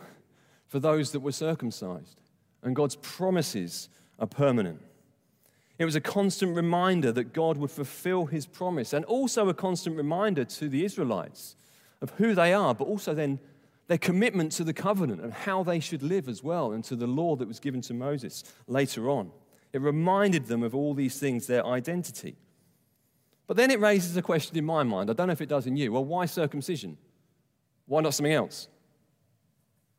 for 0.68 0.80
those 0.80 1.12
that 1.14 1.22
were 1.22 1.32
circumcised, 1.32 2.22
and 2.62 2.76
God's 2.76 2.96
promises 2.98 3.90
are 4.20 4.28
permanent. 4.28 4.82
It 5.80 5.86
was 5.86 5.96
a 5.96 6.02
constant 6.02 6.56
reminder 6.56 7.12
that 7.12 7.34
God 7.34 7.58
would 7.58 7.72
fulfill 7.72 8.28
his 8.28 8.46
promise, 8.46 8.94
and 8.94 9.04
also 9.06 9.50
a 9.50 9.54
constant 9.54 9.98
reminder 9.98 10.46
to 10.46 10.70
the 10.70 10.86
Israelites 10.86 11.56
of 12.02 12.12
who 12.12 12.36
they 12.36 12.54
are, 12.54 12.76
but 12.76 12.86
also 12.86 13.14
then 13.14 13.40
their 13.88 13.98
commitment 13.98 14.52
to 14.54 14.64
the 14.64 14.74
covenant 14.74 15.22
and 15.22 15.34
how 15.34 15.64
they 15.64 15.80
should 15.80 16.04
live 16.04 16.30
as 16.30 16.44
well, 16.44 16.72
and 16.72 16.84
to 16.86 16.96
the 16.96 17.08
law 17.08 17.36
that 17.36 17.48
was 17.48 17.60
given 17.60 17.82
to 17.82 17.94
Moses 17.94 18.44
later 18.68 19.10
on. 19.10 19.32
It 19.74 19.82
reminded 19.82 20.46
them 20.46 20.62
of 20.62 20.76
all 20.76 20.94
these 20.94 21.20
things, 21.20 21.48
their 21.48 21.66
identity. 21.66 22.36
But 23.48 23.58
then 23.58 23.72
it 23.72 23.80
raises 23.80 24.16
a 24.16 24.22
question 24.22 24.58
in 24.58 24.66
my 24.66 24.84
mind. 24.84 25.10
I 25.10 25.14
don't 25.14 25.28
know 25.28 25.34
if 25.34 25.42
it 25.42 25.50
does 25.50 25.66
in 25.66 25.76
you. 25.76 25.92
Well, 25.92 26.06
why 26.06 26.28
circumcision? 26.28 26.98
Why 27.88 28.02
not 28.02 28.14
something 28.14 28.32
else? 28.32 28.68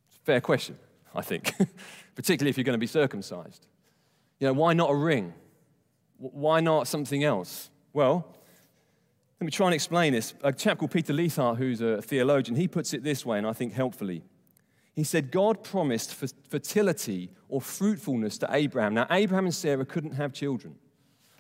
It's 0.08 0.16
a 0.16 0.20
Fair 0.20 0.40
question, 0.40 0.78
I 1.14 1.20
think, 1.22 1.52
particularly 2.14 2.50
if 2.50 2.56
you're 2.56 2.64
going 2.64 2.74
to 2.74 2.78
be 2.78 2.86
circumcised. 2.86 3.66
You 4.38 4.46
know, 4.46 4.54
why 4.54 4.72
not 4.72 4.90
a 4.90 4.94
ring? 4.94 5.34
Why 6.18 6.61
not 6.61 6.88
something 6.88 7.25
else? 7.25 7.71
Well, 7.92 8.26
let 9.40 9.44
me 9.44 9.50
try 9.50 9.66
and 9.66 9.75
explain 9.75 10.12
this. 10.12 10.35
A 10.42 10.52
chap 10.52 10.78
called 10.78 10.90
Peter 10.90 11.12
Leithart, 11.12 11.56
who's 11.56 11.80
a 11.80 12.00
theologian, 12.00 12.56
he 12.56 12.68
puts 12.68 12.94
it 12.94 13.02
this 13.02 13.26
way, 13.26 13.38
and 13.38 13.47
I 13.47 13.52
think 13.52 13.73
helpfully. 13.73 14.25
He 14.94 15.02
said, 15.04 15.33
God 15.33 15.64
promised 15.64 16.14
fertility 16.49 17.30
or 17.49 17.61
fruitfulness 17.61 18.38
to 18.38 18.49
Abraham. 18.50 18.94
Now, 18.94 19.06
Abraham 19.11 19.47
and 19.47 19.54
Sarah 19.54 19.85
couldn't 19.85 20.12
have 20.12 20.33
children. 20.33 20.76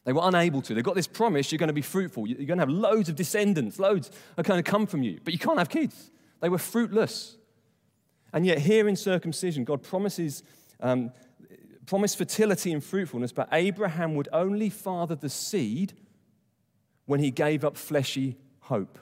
They 0.04 0.12
were 0.12 0.22
unable 0.24 0.60
to. 0.62 0.74
They 0.74 0.82
got 0.82 0.96
this 0.96 1.06
promise 1.06 1.50
you're 1.50 1.58
going 1.58 1.68
to 1.68 1.72
be 1.72 1.82
fruitful. 1.82 2.26
You're 2.26 2.46
going 2.46 2.58
to 2.58 2.62
have 2.62 2.68
loads 2.68 3.08
of 3.08 3.14
descendants, 3.14 3.78
loads 3.78 4.10
are 4.36 4.42
going 4.42 4.62
to 4.62 4.70
come 4.70 4.86
from 4.86 5.02
you, 5.02 5.20
but 5.24 5.32
you 5.32 5.38
can't 5.38 5.58
have 5.58 5.68
kids. 5.68 6.10
They 6.40 6.48
were 6.48 6.58
fruitless. 6.58 7.36
And 8.32 8.44
yet, 8.44 8.58
here 8.58 8.88
in 8.88 8.96
circumcision, 8.96 9.64
God 9.64 9.82
promises 9.82 10.42
um, 10.80 11.12
promised 11.86 12.16
fertility 12.16 12.72
and 12.72 12.82
fruitfulness, 12.82 13.32
but 13.32 13.48
Abraham 13.52 14.14
would 14.14 14.28
only 14.32 14.70
father 14.70 15.14
the 15.14 15.28
seed 15.28 15.92
when 17.06 17.20
he 17.20 17.30
gave 17.30 17.64
up 17.64 17.76
fleshy 17.76 18.36
hope. 18.60 18.98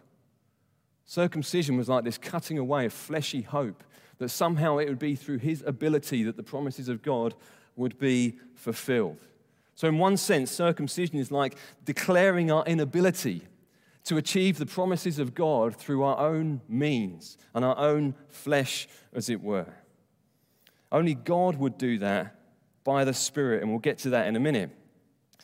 Circumcision 1.05 1.77
was 1.77 1.89
like 1.89 2.05
this 2.05 2.19
cutting 2.19 2.59
away 2.59 2.87
of 2.87 2.93
fleshy 2.93 3.43
hope 3.43 3.85
that 4.19 4.29
somehow 4.29 4.79
it 4.79 4.89
would 4.89 4.99
be 4.99 5.15
through 5.15 5.39
his 5.39 5.63
ability 5.67 6.23
that 6.25 6.37
the 6.37 6.43
promises 6.43 6.89
of 6.89 7.03
God 7.03 7.35
would 7.77 7.99
be 7.99 8.39
fulfilled. 8.55 9.19
So, 9.75 9.89
in 9.89 9.99
one 9.99 10.17
sense, 10.17 10.51
circumcision 10.51 11.19
is 11.19 11.31
like 11.31 11.57
declaring 11.85 12.51
our 12.51 12.65
inability 12.67 13.43
to 14.05 14.17
achieve 14.17 14.59
the 14.59 14.67
promises 14.67 15.19
of 15.19 15.35
God 15.35 15.77
through 15.77 16.03
our 16.03 16.19
own 16.19 16.61
means 16.69 17.39
and 17.55 17.65
our 17.65 17.79
own 17.79 18.15
flesh, 18.29 18.89
as 19.13 19.29
it 19.31 19.41
were. 19.41 19.73
Only 20.91 21.15
God 21.15 21.57
would 21.57 21.79
do 21.79 21.99
that 21.99 22.37
by 22.85 23.05
the 23.05 23.15
Spirit, 23.15 23.63
and 23.63 23.71
we'll 23.71 23.79
get 23.79 23.99
to 23.99 24.11
that 24.11 24.27
in 24.27 24.37
a 24.37 24.41
minute. 24.41 24.71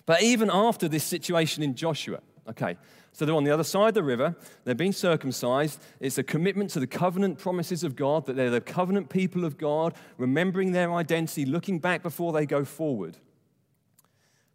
But 0.06 0.22
even 0.22 0.50
after 0.50 0.88
this 0.88 1.04
situation 1.04 1.62
in 1.62 1.74
Joshua, 1.74 2.20
okay, 2.48 2.76
so 3.12 3.24
they're 3.24 3.34
on 3.34 3.44
the 3.44 3.50
other 3.50 3.64
side 3.64 3.88
of 3.88 3.94
the 3.94 4.02
river, 4.02 4.36
they've 4.64 4.76
been 4.76 4.92
circumcised. 4.92 5.80
It's 6.00 6.18
a 6.18 6.22
commitment 6.22 6.70
to 6.70 6.80
the 6.80 6.86
covenant 6.86 7.38
promises 7.38 7.84
of 7.84 7.96
God, 7.96 8.26
that 8.26 8.36
they're 8.36 8.50
the 8.50 8.60
covenant 8.60 9.08
people 9.08 9.44
of 9.44 9.58
God, 9.58 9.94
remembering 10.16 10.72
their 10.72 10.92
identity, 10.92 11.44
looking 11.44 11.78
back 11.78 12.02
before 12.02 12.32
they 12.32 12.46
go 12.46 12.64
forward. 12.64 13.16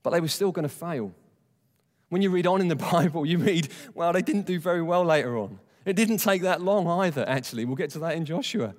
But 0.02 0.12
they 0.12 0.22
were 0.22 0.28
still 0.28 0.52
going 0.52 0.64
to 0.64 0.74
fail. 0.74 1.14
When 2.10 2.22
you 2.22 2.30
read 2.30 2.48
on 2.48 2.62
in 2.62 2.68
the 2.68 2.76
Bible, 2.92 3.26
you 3.26 3.38
read, 3.38 3.70
well, 3.94 4.14
they 4.14 4.22
didn't 4.22 4.46
do 4.46 4.60
very 4.60 4.82
well 4.82 5.04
later 5.04 5.38
on. 5.38 5.60
It 5.86 5.96
didn't 5.96 6.20
take 6.20 6.44
that 6.44 6.62
long 6.62 6.88
either, 6.88 7.28
actually. 7.28 7.66
We'll 7.66 7.76
get 7.76 7.90
to 7.92 8.00
that 8.00 8.16
in 8.16 8.26
Joshua. 8.26 8.74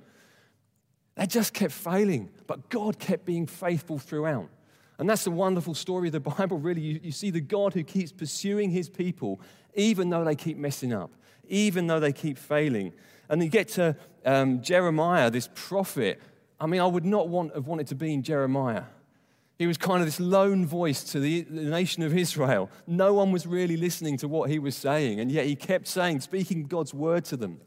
They 1.16 1.26
just 1.26 1.52
kept 1.52 1.72
failing, 1.72 2.30
but 2.46 2.68
God 2.68 2.98
kept 2.98 3.24
being 3.24 3.46
faithful 3.46 3.98
throughout. 3.98 4.48
And 4.98 5.10
that's 5.10 5.24
the 5.24 5.30
wonderful 5.30 5.74
story 5.74 6.08
of 6.08 6.12
the 6.12 6.20
Bible, 6.20 6.58
really. 6.58 6.80
You, 6.80 7.00
you, 7.02 7.12
see 7.12 7.30
the 7.30 7.40
God 7.40 7.74
who 7.74 7.82
keeps 7.82 8.12
pursuing 8.12 8.70
his 8.70 8.88
people, 8.88 9.40
even 9.74 10.10
though 10.10 10.24
they 10.24 10.36
keep 10.36 10.56
messing 10.56 10.92
up, 10.92 11.10
even 11.48 11.86
though 11.86 12.00
they 12.00 12.12
keep 12.12 12.38
failing. 12.38 12.92
And 13.28 13.42
you 13.42 13.48
get 13.48 13.68
to 13.70 13.96
um, 14.24 14.62
Jeremiah, 14.62 15.30
this 15.30 15.48
prophet. 15.54 16.20
I 16.60 16.66
mean, 16.66 16.80
I 16.80 16.86
would 16.86 17.04
not 17.04 17.28
want, 17.28 17.54
have 17.54 17.66
wanted 17.66 17.88
to 17.88 17.94
be 17.94 18.12
in 18.12 18.22
Jeremiah. 18.22 18.84
He 19.58 19.66
was 19.66 19.78
kind 19.78 20.00
of 20.00 20.06
this 20.06 20.20
lone 20.20 20.66
voice 20.66 21.04
to 21.12 21.20
the, 21.20 21.42
the 21.42 21.62
nation 21.62 22.02
of 22.02 22.16
Israel. 22.16 22.70
No 22.86 23.14
one 23.14 23.30
was 23.30 23.46
really 23.46 23.76
listening 23.76 24.16
to 24.18 24.28
what 24.28 24.50
he 24.50 24.58
was 24.58 24.76
saying, 24.76 25.20
and 25.20 25.30
yet 25.30 25.46
he 25.46 25.54
kept 25.54 25.86
saying, 25.86 26.20
speaking 26.20 26.64
God's 26.64 26.92
word 26.92 27.24
to 27.26 27.36
them. 27.36 27.60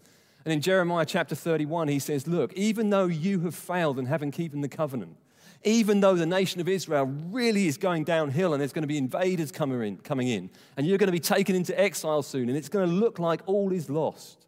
And 0.48 0.54
in 0.54 0.62
Jeremiah 0.62 1.06
chapter 1.06 1.36
31, 1.36 1.90
he 1.90 2.00
says, 2.00 2.26
Look, 2.26 2.54
even 2.54 2.90
though 2.90 3.08
you 3.08 3.42
have 3.42 3.54
failed 3.54 4.00
and 4.00 4.08
haven't 4.08 4.32
keeping 4.32 4.62
the 4.62 4.70
covenant, 4.70 5.18
even 5.66 6.00
though 6.00 6.16
the 6.16 6.26
nation 6.26 6.62
of 6.62 6.70
Israel 6.70 7.04
really 7.04 7.68
is 7.68 7.78
going 7.78 8.06
downhill 8.06 8.54
and 8.54 8.62
there's 8.62 8.72
going 8.72 8.84
to 8.84 8.88
be 8.88 8.98
invaders 8.98 9.52
coming 9.52 9.84
in, 9.84 9.98
coming 9.98 10.30
in, 10.30 10.50
and 10.78 10.88
you're 10.88 10.98
going 10.98 11.10
to 11.10 11.12
be 11.12 11.20
taken 11.20 11.54
into 11.54 11.78
exile 11.78 12.24
soon, 12.24 12.48
and 12.48 12.58
it's 12.58 12.70
going 12.70 12.88
to 12.88 12.96
look 12.96 13.20
like 13.20 13.42
all 13.46 13.74
is 13.74 13.90
lost. 13.90 14.46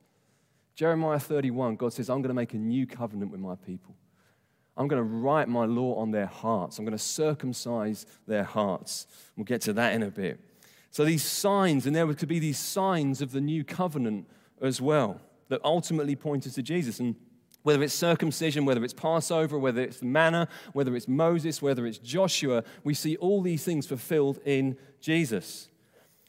Jeremiah 0.73 1.19
31, 1.19 1.75
God 1.75 1.91
says, 1.91 2.09
I'm 2.09 2.21
going 2.21 2.29
to 2.29 2.33
make 2.33 2.53
a 2.53 2.57
new 2.57 2.87
covenant 2.87 3.29
with 3.29 3.41
my 3.41 3.55
people. 3.55 3.93
I'm 4.77 4.87
going 4.87 5.03
to 5.03 5.09
write 5.09 5.49
my 5.49 5.65
law 5.65 5.95
on 5.95 6.11
their 6.11 6.27
hearts. 6.27 6.79
I'm 6.79 6.85
going 6.85 6.97
to 6.97 7.03
circumcise 7.03 8.05
their 8.25 8.45
hearts. 8.45 9.05
We'll 9.35 9.43
get 9.43 9.59
to 9.63 9.73
that 9.73 9.95
in 9.95 10.03
a 10.03 10.11
bit. 10.11 10.39
So, 10.91 11.03
these 11.03 11.23
signs, 11.23 11.85
and 11.85 11.93
there 11.93 12.07
were 12.07 12.13
to 12.13 12.25
be 12.25 12.39
these 12.39 12.57
signs 12.57 13.21
of 13.21 13.33
the 13.33 13.41
new 13.41 13.65
covenant 13.65 14.29
as 14.61 14.79
well 14.79 15.19
that 15.49 15.61
ultimately 15.63 16.15
point 16.15 16.47
us 16.47 16.53
to 16.53 16.63
Jesus. 16.63 16.99
And 16.99 17.15
whether 17.63 17.83
it's 17.83 17.93
circumcision, 17.93 18.65
whether 18.65 18.83
it's 18.83 18.93
Passover, 18.93 19.59
whether 19.59 19.81
it's 19.81 20.01
manna, 20.01 20.47
whether 20.73 20.95
it's 20.95 21.07
Moses, 21.07 21.61
whether 21.61 21.85
it's 21.85 21.97
Joshua, 21.97 22.63
we 22.83 22.93
see 22.93 23.17
all 23.17 23.41
these 23.41 23.63
things 23.63 23.85
fulfilled 23.85 24.39
in 24.45 24.77
Jesus. 25.01 25.69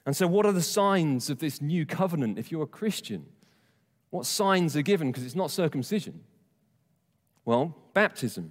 And 0.06 0.16
so, 0.16 0.26
what 0.26 0.46
are 0.46 0.52
the 0.52 0.62
signs 0.62 1.30
of 1.30 1.38
this 1.38 1.60
new 1.60 1.86
covenant 1.86 2.38
if 2.38 2.50
you're 2.50 2.64
a 2.64 2.66
Christian? 2.66 3.26
What 4.10 4.26
signs 4.26 4.76
are 4.76 4.82
given? 4.82 5.12
Because 5.12 5.24
it's 5.24 5.36
not 5.36 5.50
circumcision. 5.50 6.24
Well, 7.44 7.76
baptism. 7.94 8.50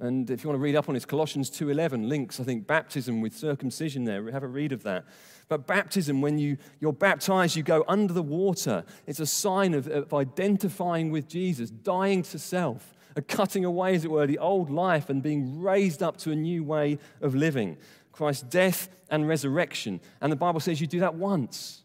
And 0.00 0.28
if 0.28 0.42
you 0.42 0.48
want 0.48 0.58
to 0.58 0.62
read 0.62 0.74
up 0.74 0.88
on 0.88 0.96
it, 0.96 1.06
Colossians 1.06 1.50
2.11 1.50 2.08
links, 2.08 2.40
I 2.40 2.44
think, 2.44 2.66
baptism 2.66 3.20
with 3.20 3.36
circumcision 3.36 4.04
there. 4.04 4.28
Have 4.30 4.42
a 4.42 4.48
read 4.48 4.72
of 4.72 4.82
that. 4.82 5.04
But 5.48 5.66
baptism, 5.66 6.20
when 6.20 6.38
you, 6.38 6.56
you're 6.80 6.92
baptized, 6.92 7.54
you 7.54 7.62
go 7.62 7.84
under 7.86 8.12
the 8.12 8.22
water. 8.22 8.84
It's 9.06 9.20
a 9.20 9.26
sign 9.26 9.72
of, 9.72 9.86
of 9.86 10.12
identifying 10.12 11.10
with 11.10 11.28
Jesus, 11.28 11.70
dying 11.70 12.22
to 12.24 12.38
self, 12.38 12.94
a 13.14 13.22
cutting 13.22 13.64
away, 13.64 13.94
as 13.94 14.04
it 14.04 14.10
were, 14.10 14.26
the 14.26 14.38
old 14.38 14.68
life 14.68 15.10
and 15.10 15.22
being 15.22 15.60
raised 15.60 16.02
up 16.02 16.16
to 16.18 16.32
a 16.32 16.36
new 16.36 16.64
way 16.64 16.98
of 17.20 17.36
living. 17.36 17.76
Christ's 18.10 18.42
death 18.42 18.88
and 19.10 19.28
resurrection. 19.28 20.00
And 20.20 20.32
the 20.32 20.36
Bible 20.36 20.60
says 20.60 20.80
you 20.80 20.86
do 20.88 21.00
that 21.00 21.14
once. 21.14 21.82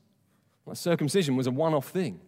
Well, 0.65 0.75
circumcision 0.75 1.35
was 1.35 1.47
a 1.47 1.51
one 1.51 1.75
off 1.75 1.89
thing. 1.89 2.19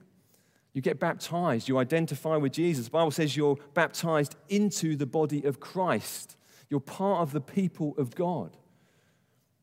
You 0.73 0.81
get 0.81 0.99
baptized, 0.99 1.67
you 1.67 1.77
identify 1.77 2.37
with 2.37 2.53
Jesus. 2.53 2.85
The 2.85 2.91
Bible 2.91 3.11
says 3.11 3.35
you're 3.35 3.57
baptized 3.73 4.35
into 4.47 4.95
the 4.95 5.05
body 5.05 5.43
of 5.43 5.59
Christ. 5.59 6.37
You're 6.69 6.79
part 6.79 7.21
of 7.21 7.33
the 7.33 7.41
people 7.41 7.93
of 7.97 8.15
God. 8.15 8.55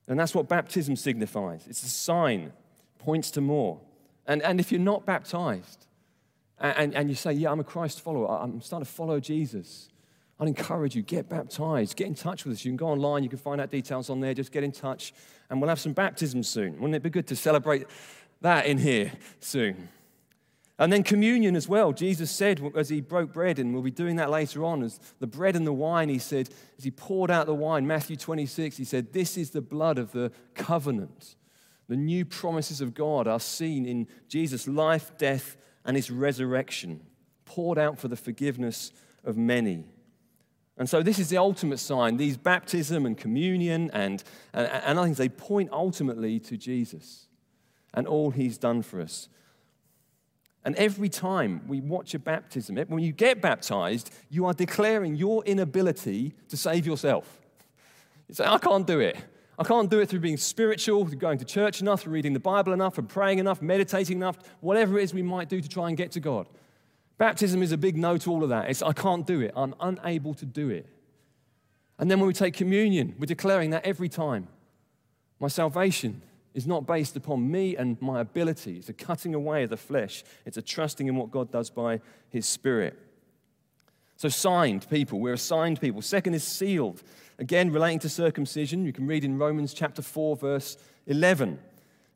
And 0.07 0.19
that's 0.19 0.35
what 0.35 0.49
baptism 0.49 0.97
signifies. 0.97 1.67
It's 1.67 1.83
a 1.83 1.88
sign, 1.88 2.53
points 2.99 3.31
to 3.33 3.41
more. 3.41 3.81
And, 4.27 4.43
and 4.43 4.61
if 4.61 4.71
you're 4.71 4.81
not 4.81 5.07
baptized 5.07 5.87
and, 6.59 6.95
and 6.95 7.09
you 7.09 7.15
say, 7.15 7.33
Yeah, 7.33 7.50
I'm 7.50 7.61
a 7.61 7.65
Christ 7.65 8.03
follower, 8.03 8.29
I'm 8.29 8.61
starting 8.61 8.85
to 8.85 8.91
follow 8.91 9.21
Jesus, 9.21 9.88
I'd 10.41 10.49
encourage 10.49 10.95
you, 10.95 11.03
get 11.03 11.29
baptized, 11.29 11.97
get 11.97 12.07
in 12.07 12.15
touch 12.15 12.45
with 12.45 12.55
us. 12.55 12.65
You 12.65 12.71
can 12.71 12.77
go 12.77 12.88
online, 12.88 13.23
you 13.23 13.29
can 13.29 13.38
find 13.38 13.61
out 13.61 13.71
details 13.71 14.09
on 14.09 14.21
there, 14.21 14.35
just 14.35 14.53
get 14.53 14.62
in 14.62 14.73
touch, 14.73 15.12
and 15.50 15.61
we'll 15.61 15.69
have 15.69 15.81
some 15.81 15.95
baptisms 15.95 16.49
soon. 16.49 16.75
Wouldn't 16.75 16.95
it 16.95 17.03
be 17.03 17.11
good 17.11 17.27
to 17.29 17.37
celebrate 17.37 17.87
that 18.41 18.67
in 18.67 18.79
here 18.79 19.12
soon? 19.41 19.88
And 20.78 20.92
then 20.92 21.02
communion 21.02 21.56
as 21.56 21.68
well. 21.68 21.92
Jesus 21.92 22.30
said 22.30 22.62
as 22.76 22.88
he 22.88 23.00
broke 23.00 23.32
bread, 23.32 23.58
and 23.58 23.75
we'll 23.75 23.82
be 23.82 23.90
doing 23.90 24.16
that 24.16 24.30
later 24.30 24.64
on, 24.64 24.85
as 24.85 25.00
the 25.18 25.26
bread 25.26 25.56
and 25.56 25.66
the 25.66 25.73
wine, 25.73 26.08
he 26.08 26.18
said, 26.18 26.50
as 26.76 26.85
he 26.85 26.90
poured 26.92 27.30
out 27.30 27.47
the 27.47 27.54
wine, 27.54 27.87
Matthew 27.87 28.16
26, 28.16 28.76
he 28.76 28.85
said, 28.85 29.12
This 29.12 29.37
is 29.37 29.50
the 29.50 29.61
blood 29.61 29.99
of 29.99 30.12
the 30.12 30.30
covenant. 30.54 31.35
The 31.88 31.97
new 31.97 32.25
promises 32.25 32.80
of 32.80 32.94
God 32.94 33.26
are 33.26 33.40
seen 33.40 33.87
in 33.87 34.06
Jesus' 34.28 34.68
life, 34.68 35.11
death, 35.18 35.56
and 35.85 35.97
his 35.97 36.11
resurrection, 36.11 37.00
poured 37.44 37.78
out 37.78 37.99
for 37.99 38.08
the 38.08 38.16
forgiveness 38.16 38.92
of 39.25 39.37
many. 39.37 39.85
And 40.76 40.88
so, 40.88 41.02
this 41.02 41.18
is 41.18 41.28
the 41.28 41.38
ultimate 41.38 41.78
sign. 41.78 42.18
These 42.18 42.37
baptism 42.37 43.04
and 43.04 43.16
communion 43.16 43.90
and, 43.92 44.23
and, 44.52 44.68
and 44.68 44.99
other 44.99 45.08
things, 45.08 45.18
they 45.18 45.28
point 45.28 45.70
ultimately 45.73 46.38
to 46.40 46.56
Jesus. 46.56 47.26
and 47.94 48.06
all 48.06 48.30
he's 48.30 48.58
done 48.58 48.82
for 48.82 49.00
us. 49.00 49.28
And 50.69 50.77
every 50.77 51.09
time 51.09 51.63
we 51.67 51.81
watch 51.81 52.13
a 52.13 52.19
baptism, 52.19 52.77
when 52.77 53.03
you 53.03 53.11
get 53.11 53.41
baptized, 53.41 54.11
you 54.29 54.45
are 54.45 54.53
declaring 54.53 55.17
your 55.17 55.43
inability 55.47 56.35
to 56.51 56.59
save 56.59 56.87
yourself. 56.87 57.41
You 58.29 58.35
say, 58.35 58.45
I 58.45 58.59
can't 58.59 58.87
do 58.87 59.01
it. 59.01 59.17
I 59.59 59.65
can't 59.65 59.89
do 59.89 59.99
it 60.01 60.11
through 60.11 60.21
being 60.21 60.37
spiritual, 60.37 61.07
through 61.07 61.17
going 61.17 61.39
to 61.39 61.47
church 61.47 61.81
enough, 61.81 62.03
through 62.03 62.13
reading 62.13 62.35
the 62.35 62.39
Bible 62.39 62.75
enough, 62.75 62.97
through 62.97 63.05
praying 63.05 63.39
enough, 63.39 63.63
meditating 63.63 64.19
enough, 64.19 64.37
whatever 64.61 64.99
it 64.99 65.05
is 65.05 65.15
we 65.15 65.23
might 65.23 65.49
do 65.49 65.63
to 65.63 65.69
try 65.71 65.89
and 65.89 65.97
get 65.97 66.13
to 66.13 66.21
God. 66.21 66.47
Baptism 67.17 67.63
is 67.63 67.73
a 67.73 67.79
big 67.79 67.97
no 67.97 68.19
to 68.19 68.31
all 68.31 68.43
of 68.43 68.51
that. 68.51 68.69
It's, 68.69 68.83
I 68.83 68.93
can't 68.93 69.27
do 69.27 69.41
it. 69.41 69.55
I'm 69.57 69.75
unable 69.81 70.35
to 70.35 70.45
do 70.45 70.69
it. 70.69 70.85
And 71.99 72.11
then 72.11 72.21
when 72.21 72.27
we 72.27 72.35
take 72.35 72.53
communion, 72.53 73.15
we're 73.19 73.25
declaring 73.25 73.71
that 73.71 73.87
every 73.87 74.11
time. 74.11 74.49
My 75.41 75.49
salvation 75.49 76.21
is 76.55 76.67
not 76.67 76.87
based 76.87 77.17
upon 77.17 77.50
me 77.50 77.76
and 77.76 78.00
my 78.00 78.21
ability. 78.21 78.76
It's 78.76 78.88
a 78.88 78.93
cutting 78.93 79.35
away 79.35 79.64
of 79.64 79.71
the 79.71 79.76
flesh, 79.76 80.25
it's 80.45 80.57
a 80.57 80.62
trusting 80.62 81.07
in 81.07 81.17
what 81.17 81.31
God 81.31 81.50
does 81.50 81.71
by 81.71 82.00
His 82.31 82.47
Spirit. 82.47 82.99
So, 84.17 84.28
signed 84.28 84.88
people, 84.90 85.21
we're 85.21 85.35
assigned 85.35 85.81
people. 85.81 86.02
Second 86.02 86.35
is 86.35 86.43
sealed. 86.43 87.05
Again, 87.38 87.71
relating 87.71 88.00
to 88.00 88.09
circumcision, 88.09 88.85
you 88.85 88.93
can 88.93 89.07
read 89.07 89.23
in 89.23 89.38
Romans 89.38 89.73
chapter 89.73 90.02
4, 90.02 90.35
verse 90.37 90.76
11. 91.07 91.52
It 91.52 91.61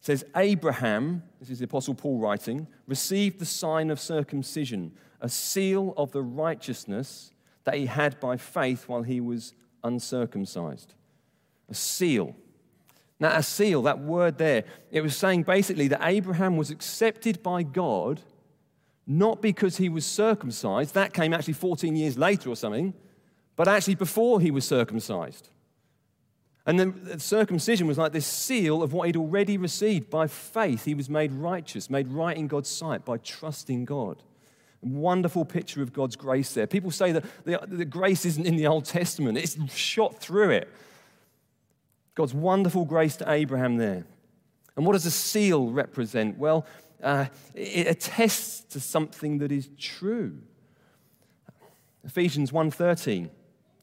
says, 0.01 0.25
Abraham, 0.35 1.23
this 1.39 1.49
is 1.49 1.61
the 1.61 1.67
Apostle 1.67 1.95
Paul 1.95 2.19
writing, 2.19 2.67
received 2.89 3.39
the 3.39 3.47
sign 3.47 3.89
of 3.89 4.01
circumcision, 4.01 4.91
a 5.21 5.29
seal 5.29 5.95
of 5.97 6.11
the 6.11 6.23
righteousness 6.23 7.31
that 7.63 7.75
he 7.75 7.87
had 7.87 8.19
by 8.19 8.37
faith 8.37 8.89
while 8.89 9.03
he 9.03 9.21
was 9.21 9.55
uncircumcised. 9.85 10.95
A 11.69 11.75
seal. 11.75 12.35
Now, 13.23 13.37
a 13.37 13.43
seal, 13.45 13.83
that 13.83 14.01
word 14.01 14.37
there, 14.37 14.65
it 14.91 15.01
was 15.01 15.17
saying 15.17 15.45
basically 15.45 15.87
that 15.89 16.01
Abraham 16.03 16.57
was 16.57 16.73
accepted 16.73 17.41
by 17.41 17.63
God 17.63 18.21
not 19.07 19.41
because 19.41 19.77
he 19.77 19.89
was 19.89 20.05
circumcised, 20.05 20.95
that 20.95 21.13
came 21.13 21.33
actually 21.33 21.55
14 21.55 21.95
years 21.95 22.19
later 22.19 22.51
or 22.51 22.57
something, 22.57 22.95
but 23.55 23.69
actually 23.69 23.95
before 23.95 24.41
he 24.41 24.51
was 24.51 24.65
circumcised. 24.65 25.51
And 26.67 26.81
then 26.81 27.01
the 27.05 27.21
circumcision 27.21 27.87
was 27.87 27.97
like 27.97 28.11
this 28.11 28.27
seal 28.27 28.83
of 28.83 28.93
what 28.93 29.07
he'd 29.07 29.17
already 29.17 29.57
received. 29.57 30.11
By 30.11 30.27
faith, 30.27 30.85
he 30.85 30.95
was 30.95 31.09
made 31.09 31.31
righteous, 31.31 31.89
made 31.91 32.09
right 32.09 32.37
in 32.37 32.49
God's 32.49 32.71
sight 32.71 33.05
by 33.05 33.19
trusting 33.19 33.85
God. 33.85 34.21
A 34.83 34.89
wonderful 34.89 35.45
picture 35.45 35.81
of 35.81 35.93
God's 35.93 36.17
grace 36.17 36.55
there. 36.55 36.67
People 36.67 36.91
say 36.91 37.13
that 37.13 37.25
the, 37.45 37.61
the 37.69 37.85
grace 37.85 38.25
isn't 38.25 38.47
in 38.47 38.57
the 38.57 38.67
Old 38.67 38.85
Testament, 38.85 39.39
it's 39.39 39.57
shot 39.73 40.19
through 40.19 40.51
it. 40.51 40.69
God's 42.15 42.35
wonderful 42.35 42.85
grace 42.85 43.17
to 43.17 43.31
Abraham 43.31 43.77
there. 43.77 44.05
And 44.77 44.87
what 44.87 44.93
does 44.93 45.07
a 45.07 45.11
seal 45.11 45.71
represent? 45.71 46.39
Well, 46.39 46.67
uh, 47.03 47.27
it 47.55 47.87
attests 47.87 48.61
to 48.73 48.81
something 48.81 49.39
that 49.39 49.53
is 49.53 49.69
true. 49.79 50.39
Ephesians 52.05 52.53
1:13 52.53 53.31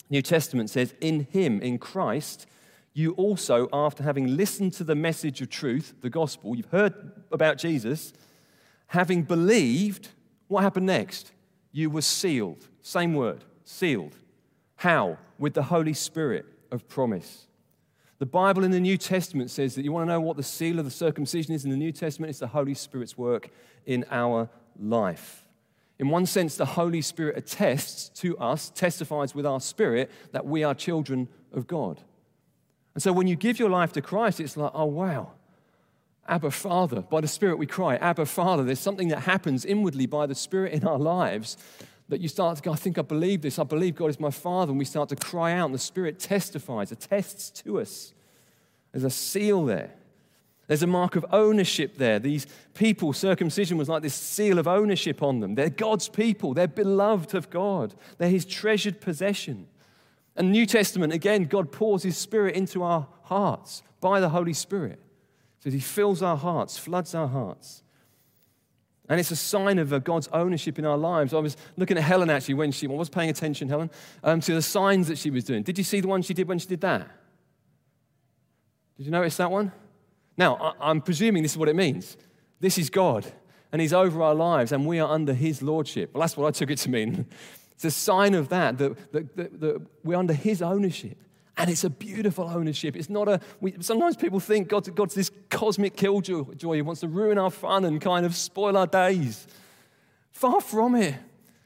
New 0.09 0.21
Testament 0.21 0.69
says, 0.69 0.93
In 1.01 1.27
him, 1.31 1.61
in 1.61 1.77
Christ, 1.77 2.47
you 2.93 3.13
also, 3.13 3.69
after 3.71 4.03
having 4.03 4.35
listened 4.35 4.73
to 4.73 4.83
the 4.83 4.95
message 4.95 5.41
of 5.41 5.49
truth, 5.49 5.93
the 6.01 6.09
gospel, 6.09 6.55
you've 6.55 6.71
heard 6.71 6.93
about 7.31 7.57
Jesus, 7.57 8.11
having 8.87 9.21
believed, 9.21 10.09
what 10.47 10.63
happened 10.63 10.87
next? 10.87 11.31
You 11.71 11.91
were 11.91 12.01
sealed. 12.01 12.67
Same 12.81 13.13
word, 13.13 13.43
sealed. 13.63 14.15
How? 14.77 15.19
With 15.37 15.53
the 15.53 15.63
Holy 15.63 15.93
Spirit 15.93 16.45
of 16.71 16.87
promise. 16.87 17.45
The 18.19 18.25
Bible 18.25 18.65
in 18.65 18.71
the 18.71 18.81
New 18.81 18.97
Testament 18.97 19.49
says 19.49 19.75
that 19.75 19.83
you 19.83 19.93
want 19.93 20.07
to 20.07 20.13
know 20.13 20.19
what 20.19 20.35
the 20.35 20.43
seal 20.43 20.77
of 20.77 20.85
the 20.85 20.91
circumcision 20.91 21.53
is 21.53 21.63
in 21.63 21.71
the 21.71 21.77
New 21.77 21.93
Testament? 21.93 22.29
It's 22.29 22.39
the 22.39 22.47
Holy 22.47 22.73
Spirit's 22.73 23.17
work 23.17 23.49
in 23.85 24.05
our 24.11 24.49
life. 24.77 25.45
In 25.97 26.09
one 26.09 26.25
sense, 26.25 26.55
the 26.55 26.65
Holy 26.65 27.01
Spirit 27.01 27.37
attests 27.37 28.09
to 28.21 28.37
us, 28.37 28.69
testifies 28.69 29.33
with 29.33 29.45
our 29.45 29.61
spirit 29.61 30.11
that 30.33 30.45
we 30.45 30.63
are 30.63 30.75
children 30.75 31.29
of 31.53 31.65
God. 31.65 32.01
And 32.93 33.01
so 33.01 33.13
when 33.13 33.27
you 33.27 33.37
give 33.37 33.57
your 33.57 33.69
life 33.69 33.93
to 33.93 34.01
Christ, 34.01 34.41
it's 34.41 34.57
like, 34.57 34.71
oh, 34.73 34.85
wow. 34.85 35.31
Abba, 36.27 36.51
Father. 36.51 37.01
By 37.01 37.21
the 37.21 37.27
Spirit 37.27 37.57
we 37.57 37.65
cry, 37.65 37.95
Abba, 37.95 38.25
Father. 38.25 38.63
There's 38.63 38.79
something 38.79 39.07
that 39.07 39.21
happens 39.21 39.63
inwardly 39.63 40.05
by 40.05 40.25
the 40.25 40.35
Spirit 40.35 40.73
in 40.73 40.85
our 40.85 40.99
lives 40.99 41.57
that 42.09 42.19
you 42.21 42.27
start 42.27 42.57
to 42.57 42.63
go, 42.63 42.73
I 42.73 42.75
think 42.75 42.97
I 42.97 43.03
believe 43.03 43.41
this. 43.41 43.59
I 43.59 43.63
believe 43.63 43.95
God 43.95 44.09
is 44.09 44.19
my 44.19 44.31
Father. 44.31 44.71
And 44.71 44.79
we 44.79 44.85
start 44.85 45.09
to 45.09 45.15
cry 45.15 45.53
out, 45.53 45.65
and 45.65 45.75
the 45.75 45.79
Spirit 45.79 46.19
testifies, 46.19 46.91
attests 46.91 47.49
to 47.61 47.79
us. 47.79 48.13
There's 48.91 49.03
a 49.03 49.09
seal 49.09 49.65
there. 49.65 49.91
There's 50.67 50.83
a 50.83 50.87
mark 50.87 51.15
of 51.15 51.25
ownership 51.31 51.97
there. 51.97 52.19
These 52.19 52.45
people, 52.75 53.11
circumcision 53.13 53.77
was 53.77 53.89
like 53.89 54.03
this 54.03 54.13
seal 54.13 54.59
of 54.59 54.67
ownership 54.67 55.23
on 55.23 55.39
them. 55.39 55.55
They're 55.55 55.69
God's 55.69 56.09
people, 56.09 56.53
they're 56.53 56.67
beloved 56.67 57.33
of 57.33 57.49
God, 57.49 57.95
they're 58.19 58.29
His 58.29 58.45
treasured 58.45 59.01
possession. 59.01 59.67
And 60.35 60.51
New 60.51 60.67
Testament, 60.67 61.11
again, 61.11 61.45
God 61.45 61.71
pours 61.71 62.03
His 62.03 62.17
Spirit 62.17 62.55
into 62.55 62.83
our 62.83 63.07
hearts 63.23 63.81
by 63.99 64.19
the 64.19 64.29
Holy 64.29 64.53
Spirit. 64.53 64.99
So 65.63 65.71
He 65.71 65.79
fills 65.79 66.21
our 66.21 66.37
hearts, 66.37 66.77
floods 66.77 67.15
our 67.15 67.27
hearts. 67.27 67.81
And 69.09 69.19
it's 69.19 69.31
a 69.31 69.35
sign 69.35 69.79
of 69.79 70.03
God's 70.03 70.29
ownership 70.31 70.77
in 70.77 70.85
our 70.85 70.97
lives. 70.97 71.33
I 71.33 71.39
was 71.39 71.57
looking 71.75 71.97
at 71.97 72.03
Helen 72.03 72.29
actually 72.29 72.53
when 72.53 72.71
she 72.71 72.87
I 72.87 72.91
was 72.91 73.09
paying 73.09 73.31
attention, 73.31 73.67
Helen, 73.67 73.89
um, 74.23 74.39
to 74.41 74.53
the 74.53 74.61
signs 74.61 75.07
that 75.07 75.17
she 75.17 75.31
was 75.31 75.43
doing. 75.43 75.63
Did 75.63 75.79
you 75.79 75.83
see 75.83 75.99
the 75.99 76.07
one 76.07 76.21
she 76.21 76.35
did 76.35 76.47
when 76.47 76.59
she 76.59 76.67
did 76.67 76.81
that? 76.81 77.09
Did 78.97 79.07
you 79.07 79.11
notice 79.11 79.35
that 79.37 79.49
one? 79.49 79.71
Now, 80.37 80.75
I'm 80.79 81.01
presuming 81.01 81.41
this 81.41 81.53
is 81.53 81.57
what 81.57 81.69
it 81.69 81.75
means. 81.75 82.17
This 82.59 82.77
is 82.77 82.89
God, 82.89 83.25
and 83.71 83.81
He's 83.81 83.93
over 83.93 84.21
our 84.21 84.35
lives, 84.35 84.71
and 84.71 84.85
we 84.85 84.99
are 84.99 85.09
under 85.09 85.33
His 85.33 85.61
lordship. 85.61 86.13
Well, 86.13 86.21
that's 86.21 86.37
what 86.37 86.47
I 86.47 86.51
took 86.51 86.69
it 86.69 86.77
to 86.79 86.89
mean. 86.89 87.25
It's 87.79 87.85
a 87.85 87.91
sign 87.91 88.33
of 88.33 88.49
that, 88.49 88.77
that, 88.79 89.13
that, 89.13 89.37
that, 89.37 89.59
that 89.61 89.81
we're 90.03 90.17
under 90.17 90.33
His 90.33 90.61
ownership. 90.61 91.17
And 91.59 91.69
it's 91.69 91.83
a 91.83 91.89
beautiful 91.89 92.47
ownership. 92.47 92.95
It's 92.95 93.09
not 93.09 93.27
a, 93.27 93.41
we, 93.59 93.75
sometimes 93.81 94.15
people 94.15 94.39
think 94.39 94.69
God's, 94.69 95.13
this 95.13 95.29
cosmic 95.49 95.97
killjoy. 95.97 96.45
He 96.57 96.81
wants 96.81 97.01
to 97.01 97.09
ruin 97.09 97.37
our 97.37 97.51
fun 97.51 97.83
and 97.83 97.99
kind 97.99 98.25
of 98.25 98.33
spoil 98.33 98.77
our 98.77 98.87
days. 98.87 99.45
Far 100.31 100.61
from 100.61 100.95
it. 100.95 101.15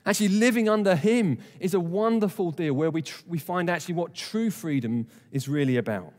Actually, 0.04 0.30
living 0.30 0.68
under 0.68 0.96
Him 0.96 1.38
is 1.60 1.76
a 1.76 1.80
wonderful 1.80 2.50
deal 2.50 2.74
where 2.74 2.90
we, 2.90 3.04
tr- 3.04 3.22
we 3.28 3.38
find 3.38 3.70
actually 3.70 3.94
what 3.94 4.16
true 4.16 4.50
freedom 4.50 5.06
is 5.32 5.48
really 5.48 5.78
about. 5.78 6.12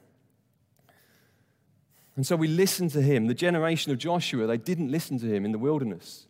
And 2.14 2.24
so 2.24 2.36
we 2.36 2.46
listen 2.46 2.88
to 2.90 3.02
him. 3.02 3.26
The 3.26 3.34
generation 3.34 3.90
of 3.90 3.98
Joshua, 3.98 4.46
they 4.46 4.56
didn't 4.56 4.92
listen 4.92 5.18
to 5.18 5.26
him 5.26 5.44
in 5.44 5.50
the 5.50 5.58
wilderness. 5.58 6.28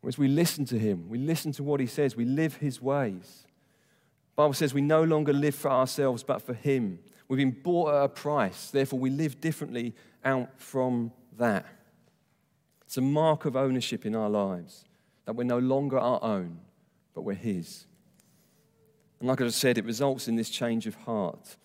Whereas 0.00 0.16
we 0.16 0.28
listen 0.28 0.64
to 0.64 0.78
him, 0.78 1.10
we 1.10 1.18
listen 1.18 1.52
to 1.52 1.62
what 1.62 1.78
he 1.78 1.86
says, 1.86 2.16
we 2.16 2.24
live 2.24 2.56
his 2.56 2.80
ways. 2.80 3.44
Bible 4.40 4.54
says 4.54 4.72
we 4.72 4.80
no 4.80 5.04
longer 5.04 5.34
live 5.34 5.54
for 5.54 5.70
ourselves, 5.70 6.22
but 6.22 6.40
for 6.40 6.54
him. 6.54 6.98
We've 7.28 7.36
been 7.36 7.62
bought 7.62 7.94
at 7.94 8.04
a 8.04 8.08
price, 8.08 8.70
therefore 8.70 8.98
we 8.98 9.10
live 9.10 9.38
differently 9.38 9.94
out 10.24 10.48
from 10.56 11.12
that. 11.36 11.66
It's 12.86 12.96
a 12.96 13.02
mark 13.02 13.44
of 13.44 13.54
ownership 13.54 14.06
in 14.06 14.16
our 14.16 14.30
lives 14.30 14.86
that 15.26 15.34
we're 15.36 15.44
no 15.44 15.58
longer 15.58 15.98
our 15.98 16.24
own, 16.24 16.58
but 17.14 17.20
we're 17.20 17.34
his. 17.34 17.84
And 19.18 19.28
like 19.28 19.42
I 19.42 19.48
said, 19.48 19.76
it 19.76 19.84
results 19.84 20.26
in 20.26 20.36
this 20.36 20.48
change 20.48 20.86
of 20.86 20.94
heart. 20.94 21.56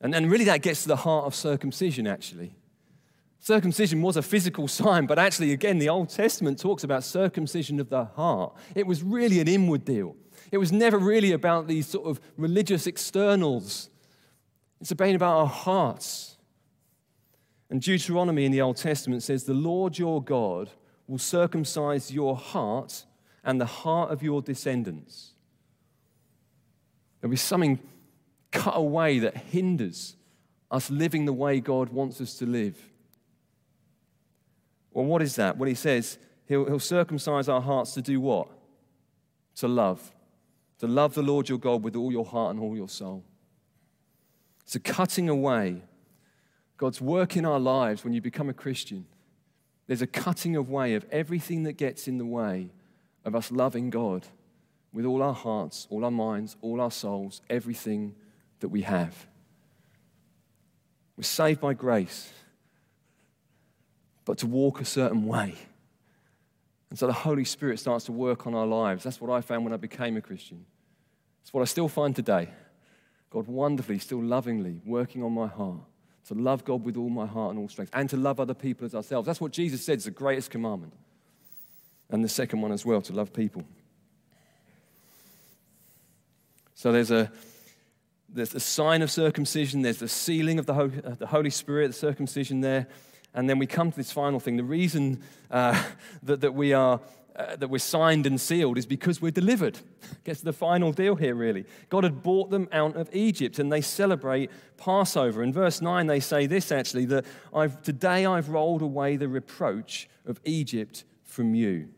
And, 0.00 0.14
and 0.14 0.30
really, 0.30 0.44
that 0.44 0.62
gets 0.62 0.82
to 0.82 0.88
the 0.88 0.96
heart 0.96 1.24
of 1.24 1.34
circumcision, 1.34 2.06
actually. 2.06 2.54
Circumcision 3.40 4.02
was 4.02 4.16
a 4.16 4.22
physical 4.22 4.68
sign, 4.80 5.06
but 5.06 5.18
actually, 5.18 5.50
again, 5.50 5.80
the 5.80 5.88
Old 5.88 6.10
Testament 6.10 6.60
talks 6.60 6.84
about 6.84 7.02
circumcision 7.02 7.80
of 7.80 7.88
the 7.88 8.04
heart. 8.04 8.54
It 8.76 8.86
was 8.86 9.02
really 9.02 9.40
an 9.40 9.48
inward 9.48 9.84
deal. 9.84 10.14
It 10.50 10.58
was 10.58 10.72
never 10.72 10.98
really 10.98 11.32
about 11.32 11.66
these 11.66 11.86
sort 11.86 12.06
of 12.06 12.20
religious 12.36 12.86
externals. 12.86 13.90
It's 14.80 14.90
about 14.90 15.22
our 15.22 15.46
hearts. 15.46 16.36
And 17.70 17.82
Deuteronomy 17.82 18.44
in 18.44 18.52
the 18.52 18.62
Old 18.62 18.76
Testament 18.76 19.22
says, 19.22 19.44
The 19.44 19.54
Lord 19.54 19.98
your 19.98 20.22
God 20.22 20.70
will 21.06 21.18
circumcise 21.18 22.12
your 22.12 22.36
heart 22.36 23.04
and 23.44 23.60
the 23.60 23.66
heart 23.66 24.10
of 24.10 24.22
your 24.22 24.40
descendants. 24.40 25.32
There'll 27.20 27.30
be 27.30 27.36
something 27.36 27.78
cut 28.52 28.76
away 28.76 29.18
that 29.18 29.36
hinders 29.36 30.16
us 30.70 30.90
living 30.90 31.24
the 31.24 31.32
way 31.32 31.60
God 31.60 31.90
wants 31.90 32.20
us 32.20 32.34
to 32.38 32.46
live. 32.46 32.76
Well, 34.92 35.04
what 35.04 35.22
is 35.22 35.36
that? 35.36 35.56
Well, 35.56 35.68
he 35.68 35.74
says 35.74 36.18
he'll, 36.46 36.66
he'll 36.66 36.78
circumcise 36.78 37.48
our 37.48 37.60
hearts 37.60 37.94
to 37.94 38.02
do 38.02 38.20
what? 38.20 38.48
To 39.56 39.68
love. 39.68 40.12
To 40.78 40.86
love 40.86 41.14
the 41.14 41.22
Lord 41.22 41.48
your 41.48 41.58
God 41.58 41.82
with 41.82 41.96
all 41.96 42.12
your 42.12 42.24
heart 42.24 42.54
and 42.54 42.60
all 42.60 42.76
your 42.76 42.88
soul. 42.88 43.24
It's 44.62 44.74
a 44.74 44.80
cutting 44.80 45.28
away. 45.28 45.82
God's 46.76 47.00
work 47.00 47.36
in 47.36 47.44
our 47.44 47.58
lives 47.58 48.04
when 48.04 48.12
you 48.12 48.20
become 48.20 48.48
a 48.48 48.54
Christian. 48.54 49.06
There's 49.86 50.02
a 50.02 50.06
cutting 50.06 50.54
away 50.54 50.94
of 50.94 51.04
everything 51.10 51.64
that 51.64 51.72
gets 51.72 52.06
in 52.06 52.18
the 52.18 52.26
way 52.26 52.70
of 53.24 53.34
us 53.34 53.50
loving 53.50 53.90
God 53.90 54.26
with 54.92 55.04
all 55.04 55.22
our 55.22 55.34
hearts, 55.34 55.86
all 55.90 56.04
our 56.04 56.10
minds, 56.10 56.56
all 56.60 56.80
our 56.80 56.90
souls, 56.90 57.42
everything 57.50 58.14
that 58.60 58.68
we 58.68 58.82
have. 58.82 59.26
We're 61.16 61.24
saved 61.24 61.60
by 61.60 61.74
grace. 61.74 62.32
but 64.24 64.36
to 64.36 64.46
walk 64.46 64.78
a 64.78 64.84
certain 64.84 65.24
way. 65.24 65.54
And 66.90 66.98
so 66.98 67.06
the 67.06 67.12
Holy 67.12 67.44
Spirit 67.44 67.78
starts 67.78 68.06
to 68.06 68.12
work 68.12 68.46
on 68.46 68.54
our 68.54 68.66
lives. 68.66 69.04
That's 69.04 69.20
what 69.20 69.30
I 69.30 69.40
found 69.40 69.64
when 69.64 69.72
I 69.72 69.76
became 69.76 70.16
a 70.16 70.22
Christian. 70.22 70.64
It's 71.42 71.52
what 71.52 71.60
I 71.60 71.66
still 71.66 71.88
find 71.88 72.16
today. 72.16 72.48
God 73.30 73.46
wonderfully, 73.46 73.98
still 73.98 74.22
lovingly 74.22 74.80
working 74.84 75.22
on 75.22 75.32
my 75.32 75.46
heart 75.46 75.80
to 76.28 76.34
love 76.34 76.62
God 76.64 76.84
with 76.84 76.96
all 76.96 77.08
my 77.08 77.26
heart 77.26 77.50
and 77.50 77.58
all 77.58 77.68
strength, 77.68 77.90
and 77.94 78.08
to 78.10 78.16
love 78.16 78.38
other 78.38 78.52
people 78.52 78.84
as 78.84 78.94
ourselves. 78.94 79.26
That's 79.26 79.40
what 79.40 79.50
Jesus 79.50 79.82
said 79.82 79.96
is 79.96 80.04
the 80.04 80.10
greatest 80.10 80.50
commandment. 80.50 80.92
And 82.10 82.22
the 82.22 82.28
second 82.28 82.60
one 82.60 82.70
as 82.70 82.84
well, 82.84 83.00
to 83.02 83.12
love 83.14 83.32
people. 83.32 83.64
So 86.74 86.92
there's 86.92 87.10
a, 87.10 87.32
there's 88.28 88.54
a 88.54 88.60
sign 88.60 89.00
of 89.00 89.10
circumcision, 89.10 89.82
there's 89.82 89.98
the 89.98 90.08
sealing 90.08 90.58
of 90.58 90.66
the, 90.66 90.74
uh, 90.74 91.14
the 91.18 91.26
Holy 91.26 91.50
Spirit, 91.50 91.88
the 91.88 91.94
circumcision 91.94 92.60
there. 92.60 92.88
And 93.34 93.48
then 93.48 93.58
we 93.58 93.66
come 93.66 93.90
to 93.90 93.96
this 93.96 94.10
final 94.10 94.40
thing. 94.40 94.56
The 94.56 94.64
reason 94.64 95.22
uh, 95.50 95.82
that, 96.22 96.40
that 96.40 96.54
we 96.54 96.72
are 96.72 97.00
uh, 97.38 97.54
that 97.54 97.68
we're 97.68 97.78
signed 97.78 98.26
and 98.26 98.40
sealed 98.40 98.76
is 98.76 98.84
because 98.84 99.22
we're 99.22 99.30
delivered. 99.30 99.78
Gets 100.24 100.40
the 100.40 100.52
final 100.52 100.92
deal 100.92 101.14
here, 101.14 101.36
really. 101.36 101.66
God 101.88 102.02
had 102.02 102.20
brought 102.20 102.50
them 102.50 102.68
out 102.72 102.96
of 102.96 103.08
Egypt 103.14 103.60
and 103.60 103.70
they 103.70 103.80
celebrate 103.80 104.50
Passover. 104.76 105.44
In 105.44 105.52
verse 105.52 105.80
9, 105.80 106.08
they 106.08 106.18
say 106.18 106.46
this 106.46 106.72
actually 106.72 107.04
that 107.06 107.24
I've, 107.54 107.80
today 107.82 108.26
I've 108.26 108.48
rolled 108.48 108.82
away 108.82 109.16
the 109.16 109.28
reproach 109.28 110.08
of 110.26 110.40
Egypt 110.44 111.04
from 111.22 111.54
you. 111.54 111.90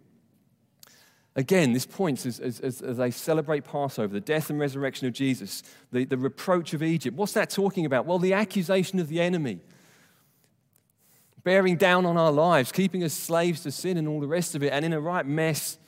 Again, 1.36 1.72
this 1.72 1.86
points 1.86 2.26
as, 2.26 2.38
as, 2.38 2.60
as, 2.60 2.98
they 2.98 3.10
celebrate 3.10 3.64
Passover, 3.64 4.12
the 4.12 4.20
death 4.20 4.50
and 4.50 4.60
resurrection 4.60 5.06
of 5.06 5.14
Jesus, 5.14 5.62
the, 5.90 6.04
the 6.04 6.18
reproach 6.18 6.74
of 6.74 6.82
Egypt. 6.82 7.16
What's 7.16 7.32
that 7.32 7.48
talking 7.48 7.86
about? 7.86 8.04
Well, 8.04 8.18
the 8.18 8.34
accusation 8.34 8.98
of 8.98 9.08
the 9.08 9.22
enemy 9.22 9.60
bearing 11.42 11.76
down 11.76 12.06
on 12.06 12.16
our 12.16 12.32
lives, 12.32 12.72
keeping 12.72 13.02
us 13.02 13.12
slaves 13.12 13.62
to 13.62 13.70
sin 13.70 13.96
and 13.96 14.06
all 14.08 14.20
the 14.20 14.26
rest 14.26 14.54
of 14.54 14.62
it, 14.62 14.72
and 14.72 14.84
in 14.84 14.92
a 14.92 15.00
right 15.00 15.26
mess 15.26 15.78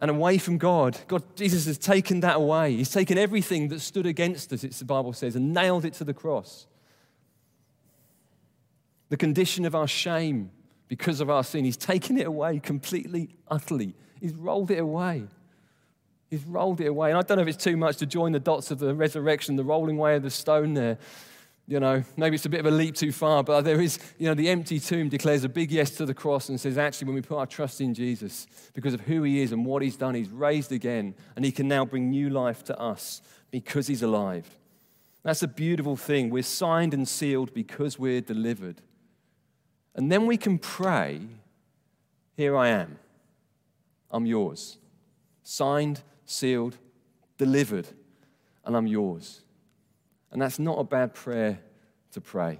and 0.00 0.10
away 0.10 0.38
from 0.38 0.58
God. 0.58 0.98
God, 1.06 1.22
Jesus 1.36 1.66
has 1.66 1.78
taken 1.78 2.20
that 2.20 2.36
away. 2.36 2.76
He's 2.76 2.90
taken 2.90 3.16
everything 3.16 3.68
that 3.68 3.80
stood 3.80 4.06
against 4.06 4.52
us, 4.52 4.64
it's 4.64 4.80
the 4.80 4.84
Bible 4.84 5.12
says, 5.12 5.36
and 5.36 5.52
nailed 5.52 5.84
it 5.84 5.94
to 5.94 6.04
the 6.04 6.14
cross. 6.14 6.66
The 9.10 9.16
condition 9.16 9.64
of 9.64 9.74
our 9.74 9.86
shame 9.86 10.50
because 10.88 11.20
of 11.20 11.30
our 11.30 11.44
sin, 11.44 11.64
He's 11.64 11.76
taken 11.76 12.18
it 12.18 12.26
away 12.26 12.58
completely, 12.58 13.30
utterly. 13.48 13.94
He's 14.20 14.34
rolled 14.34 14.70
it 14.70 14.78
away. 14.78 15.24
He's 16.28 16.44
rolled 16.44 16.80
it 16.80 16.86
away. 16.86 17.10
And 17.10 17.18
I 17.18 17.22
don't 17.22 17.36
know 17.36 17.42
if 17.42 17.48
it's 17.48 17.62
too 17.62 17.76
much 17.76 17.98
to 17.98 18.06
join 18.06 18.32
the 18.32 18.40
dots 18.40 18.70
of 18.70 18.78
the 18.78 18.94
resurrection, 18.94 19.56
the 19.56 19.64
rolling 19.64 19.98
away 19.98 20.16
of 20.16 20.22
the 20.22 20.30
stone 20.30 20.74
there. 20.74 20.98
You 21.72 21.80
know, 21.80 22.04
maybe 22.18 22.34
it's 22.34 22.44
a 22.44 22.50
bit 22.50 22.60
of 22.60 22.66
a 22.66 22.70
leap 22.70 22.96
too 22.96 23.12
far, 23.12 23.42
but 23.42 23.62
there 23.62 23.80
is, 23.80 23.98
you 24.18 24.26
know, 24.28 24.34
the 24.34 24.50
empty 24.50 24.78
tomb 24.78 25.08
declares 25.08 25.42
a 25.42 25.48
big 25.48 25.72
yes 25.72 25.92
to 25.92 26.04
the 26.04 26.12
cross 26.12 26.50
and 26.50 26.60
says, 26.60 26.76
actually, 26.76 27.06
when 27.06 27.14
we 27.14 27.22
put 27.22 27.38
our 27.38 27.46
trust 27.46 27.80
in 27.80 27.94
Jesus, 27.94 28.46
because 28.74 28.92
of 28.92 29.00
who 29.00 29.22
he 29.22 29.40
is 29.40 29.52
and 29.52 29.64
what 29.64 29.80
he's 29.80 29.96
done, 29.96 30.14
he's 30.14 30.28
raised 30.28 30.70
again, 30.70 31.14
and 31.34 31.46
he 31.46 31.50
can 31.50 31.68
now 31.68 31.86
bring 31.86 32.10
new 32.10 32.28
life 32.28 32.62
to 32.64 32.78
us 32.78 33.22
because 33.50 33.86
he's 33.86 34.02
alive. 34.02 34.54
That's 35.22 35.42
a 35.42 35.48
beautiful 35.48 35.96
thing. 35.96 36.28
We're 36.28 36.42
signed 36.42 36.92
and 36.92 37.08
sealed 37.08 37.54
because 37.54 37.98
we're 37.98 38.20
delivered. 38.20 38.82
And 39.94 40.12
then 40.12 40.26
we 40.26 40.36
can 40.36 40.58
pray, 40.58 41.22
Here 42.36 42.54
I 42.54 42.68
am. 42.68 42.98
I'm 44.10 44.26
yours. 44.26 44.76
Signed, 45.42 46.02
sealed, 46.26 46.76
delivered, 47.38 47.88
and 48.62 48.76
I'm 48.76 48.86
yours. 48.86 49.40
And 50.32 50.40
that's 50.40 50.58
not 50.58 50.78
a 50.78 50.84
bad 50.84 51.14
prayer 51.14 51.60
to 52.12 52.20
pray. 52.20 52.58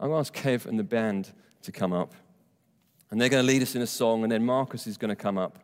I'm 0.00 0.08
going 0.08 0.22
to 0.22 0.28
ask 0.28 0.34
Kev 0.34 0.66
and 0.66 0.78
the 0.78 0.84
band 0.84 1.32
to 1.62 1.72
come 1.72 1.92
up. 1.92 2.12
And 3.10 3.20
they're 3.20 3.28
going 3.28 3.42
to 3.42 3.46
lead 3.46 3.62
us 3.62 3.76
in 3.76 3.82
a 3.82 3.86
song, 3.86 4.24
and 4.24 4.32
then 4.32 4.44
Marcus 4.44 4.86
is 4.88 4.98
going 4.98 5.10
to 5.10 5.16
come 5.16 5.38
up. 5.38 5.58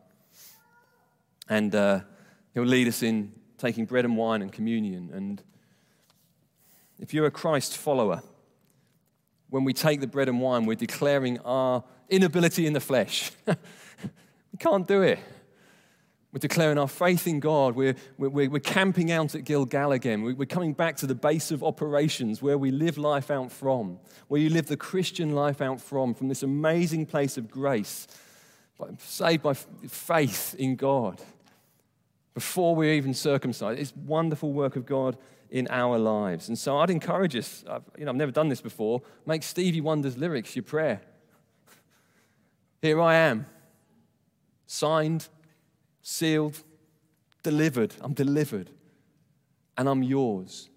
And 1.49 1.75
uh, 1.75 2.01
he'll 2.55 2.63
lead 2.63 2.87
us 2.87 3.03
in 3.03 3.33
taking 3.59 3.85
bread 3.85 4.05
and 4.05 4.17
wine 4.17 4.41
and 4.41 4.53
communion. 4.53 5.11
And 5.13 5.43
if 7.01 7.13
you're 7.13 7.27
a 7.27 7.31
Christ 7.31 7.77
follower, 7.77 8.23
when 9.49 9.65
we 9.65 9.73
take 9.73 10.01
the 10.01 10.07
bread 10.07 10.29
and 10.29 10.41
wine, 10.41 10.65
we're 10.65 10.77
declaring 10.77 11.41
our 11.41 11.83
inability 12.09 12.67
in 12.67 12.73
the 12.73 12.81
flesh. 12.81 13.33
we 13.47 14.59
can't 14.59 14.87
do 14.87 15.03
it. 15.03 15.19
We're 16.33 16.39
declaring 16.39 16.79
our 16.79 16.87
faith 16.87 17.27
in 17.27 17.41
God. 17.41 17.75
We're, 17.75 17.97
we're, 18.17 18.49
we're 18.49 18.61
camping 18.61 19.11
out 19.11 19.35
at 19.35 19.45
Gilgal 19.45 19.91
again. 19.91 20.23
We're 20.23 20.47
coming 20.47 20.75
back 20.75 20.97
to 20.99 21.07
the 21.07 21.15
base 21.15 21.51
of 21.51 21.65
operations 21.65 22.41
where 22.41 22.57
we 22.57 22.71
live 22.71 22.99
life 22.99 23.33
out 23.33 23.51
from, 23.51 23.99
where 24.29 24.41
you 24.41 24.49
live 24.49 24.67
the 24.67 24.77
Christian 24.77 25.35
life 25.35 25.61
out 25.61 25.81
from, 25.81 26.15
from 26.15 26.29
this 26.29 26.45
amazing 26.45 27.07
place 27.07 27.37
of 27.37 27.51
grace, 27.51 28.07
saved 28.99 29.43
by 29.43 29.55
faith 29.55 30.55
in 30.57 30.77
God 30.77 31.21
before 32.33 32.77
we're 32.77 32.95
even 32.95 33.13
circumcised. 33.13 33.81
It's 33.81 33.95
wonderful 33.97 34.53
work 34.53 34.77
of 34.77 34.87
God 34.87 35.17
in 35.51 35.67
our 35.69 35.99
lives. 35.99 36.49
And 36.49 36.57
so 36.57 36.79
I'd 36.79 36.91
encourage 36.91 37.35
us, 37.35 37.65
I've, 37.69 37.83
you 37.99 38.05
know, 38.05 38.13
I've 38.13 38.17
never 38.17 38.31
done 38.31 38.49
this 38.49 38.61
before, 38.61 39.03
make 39.27 39.43
Stevie 39.43 39.81
Wonder's 39.81 40.17
lyrics 40.17 40.55
your 40.55 40.63
prayer. 40.63 41.01
Here 42.81 43.01
I 43.01 43.17
am, 43.17 43.47
signed 44.69 45.29
sealed, 46.03 46.63
delivered. 47.43 47.95
I'm 48.01 48.15
delivered. 48.15 48.71
And 49.77 49.89
I'm 49.89 50.03
yours. 50.03 50.69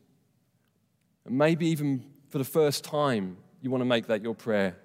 And 1.26 1.38
maybe 1.38 1.68
even 1.68 2.06
for 2.30 2.38
the 2.38 2.44
first 2.44 2.84
time, 2.84 3.38
you 3.62 3.70
want 3.70 3.82
to 3.82 3.86
make 3.86 4.08
that 4.08 4.22
your 4.22 4.36
prayer. 4.36 4.76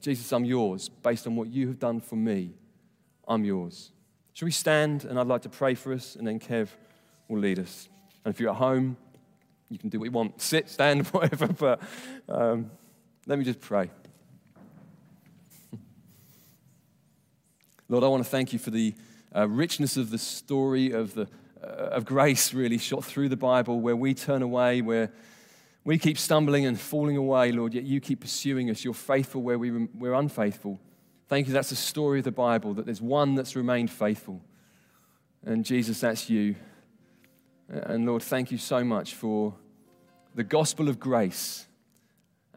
Jesus, 0.00 0.32
I'm 0.32 0.44
yours. 0.44 0.88
Based 0.88 1.26
on 1.26 1.36
what 1.36 1.48
you 1.48 1.68
have 1.68 1.78
done 1.78 2.00
for 2.00 2.16
me, 2.16 2.54
I'm 3.26 3.44
yours. 3.44 3.92
Shall 4.32 4.46
we 4.46 4.52
stand? 4.52 5.04
And 5.04 5.18
I'd 5.18 5.26
like 5.26 5.42
to 5.42 5.48
pray 5.48 5.74
for 5.74 5.92
us, 5.92 6.16
and 6.16 6.26
then 6.26 6.38
Kev 6.38 6.68
will 7.28 7.38
lead 7.38 7.58
us. 7.58 7.88
And 8.24 8.32
if 8.34 8.40
you're 8.40 8.50
at 8.50 8.56
home, 8.56 8.96
you 9.68 9.78
can 9.78 9.88
do 9.88 9.98
what 9.98 10.06
you 10.06 10.10
want 10.10 10.40
sit, 10.40 10.68
stand, 10.68 11.06
whatever. 11.12 11.46
But 11.46 11.80
um, 12.28 12.70
let 13.26 13.38
me 13.38 13.44
just 13.44 13.60
pray. 13.60 13.90
Lord, 17.88 18.04
I 18.04 18.08
want 18.08 18.24
to 18.24 18.30
thank 18.30 18.52
you 18.52 18.58
for 18.58 18.70
the 18.70 18.94
uh, 19.34 19.48
richness 19.48 19.96
of 19.96 20.10
the 20.10 20.18
story 20.18 20.90
of, 20.90 21.14
the, 21.14 21.28
uh, 21.62 21.66
of 21.66 22.04
grace 22.04 22.52
really 22.52 22.78
shot 22.78 23.04
through 23.04 23.28
the 23.28 23.36
Bible, 23.36 23.80
where 23.80 23.96
we 23.96 24.14
turn 24.14 24.42
away, 24.42 24.82
where 24.82 25.12
we 25.84 25.98
keep 25.98 26.18
stumbling 26.18 26.66
and 26.66 26.78
falling 26.78 27.16
away, 27.16 27.52
Lord, 27.52 27.74
yet 27.74 27.84
you 27.84 28.00
keep 28.00 28.20
pursuing 28.20 28.70
us. 28.70 28.84
You're 28.84 28.94
faithful 28.94 29.42
where 29.42 29.58
we, 29.58 29.70
we're 29.70 30.14
unfaithful. 30.14 30.78
Thank 31.28 31.46
you, 31.46 31.52
that's 31.52 31.70
the 31.70 31.76
story 31.76 32.18
of 32.18 32.24
the 32.24 32.32
Bible, 32.32 32.74
that 32.74 32.84
there's 32.84 33.00
one 33.00 33.34
that's 33.34 33.56
remained 33.56 33.90
faithful. 33.90 34.40
And 35.44 35.64
Jesus, 35.64 36.00
that's 36.00 36.28
you. 36.28 36.56
And 37.68 38.04
Lord, 38.04 38.22
thank 38.22 38.50
you 38.50 38.58
so 38.58 38.84
much 38.84 39.14
for 39.14 39.54
the 40.34 40.44
gospel 40.44 40.88
of 40.88 40.98
grace 40.98 41.66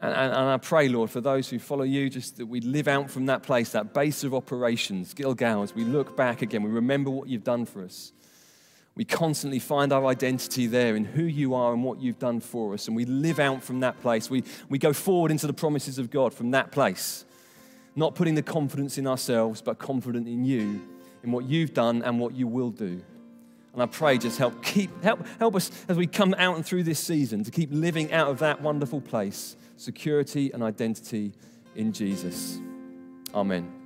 and, 0.02 0.12
and, 0.12 0.32
and, 0.32 0.48
I 0.50 0.56
pray, 0.58 0.88
Lord, 0.88 1.10
for 1.10 1.20
those 1.20 1.48
who 1.48 1.58
follow 1.58 1.84
you, 1.84 2.10
just 2.10 2.36
that 2.38 2.46
we 2.46 2.60
live 2.60 2.88
out 2.88 3.10
from 3.10 3.26
that 3.26 3.42
place, 3.42 3.70
that 3.70 3.94
base 3.94 4.24
of 4.24 4.34
operations, 4.34 5.14
Gilgal, 5.14 5.62
as 5.62 5.74
we 5.74 5.84
look 5.84 6.16
back 6.16 6.42
again, 6.42 6.62
we 6.62 6.70
remember 6.70 7.10
what 7.10 7.28
you've 7.28 7.44
done 7.44 7.64
for 7.64 7.82
us. 7.82 8.12
We 8.96 9.04
constantly 9.04 9.58
find 9.58 9.92
our 9.92 10.06
identity 10.06 10.66
there 10.66 10.94
in 10.94 11.04
who 11.04 11.24
you 11.24 11.54
are 11.54 11.72
and 11.72 11.82
what 11.82 12.00
you've 12.00 12.18
done 12.18 12.40
for 12.40 12.74
us. 12.74 12.86
And 12.86 12.96
we 12.96 13.04
live 13.04 13.40
out 13.40 13.62
from 13.62 13.80
that 13.80 14.00
place. 14.00 14.30
We, 14.30 14.44
we 14.68 14.78
go 14.78 14.92
forward 14.92 15.30
into 15.30 15.46
the 15.46 15.52
promises 15.52 15.98
of 15.98 16.10
God 16.10 16.32
from 16.32 16.52
that 16.52 16.70
place. 16.70 17.24
Not 17.96 18.14
putting 18.14 18.34
the 18.34 18.42
confidence 18.42 18.98
in 18.98 19.06
ourselves, 19.06 19.62
but 19.62 19.78
confident 19.78 20.28
in 20.28 20.44
you, 20.44 20.80
in 21.22 21.32
what 21.32 21.44
you've 21.44 21.74
done 21.74 22.02
and 22.02 22.20
what 22.20 22.34
you 22.34 22.46
will 22.46 22.70
do. 22.70 23.02
And 23.72 23.82
I 23.82 23.86
pray 23.86 24.18
just 24.18 24.38
help 24.38 24.62
keep 24.62 25.02
help 25.02 25.26
help 25.40 25.56
us 25.56 25.70
as 25.88 25.96
we 25.96 26.06
come 26.06 26.32
out 26.38 26.54
and 26.54 26.64
through 26.64 26.84
this 26.84 27.00
season 27.00 27.42
to 27.42 27.50
keep 27.50 27.70
living 27.72 28.12
out 28.12 28.28
of 28.28 28.38
that 28.38 28.62
wonderful 28.62 29.00
place 29.00 29.56
security 29.76 30.52
and 30.52 30.62
identity 30.62 31.32
in 31.74 31.92
Jesus. 31.92 32.58
Amen. 33.34 33.83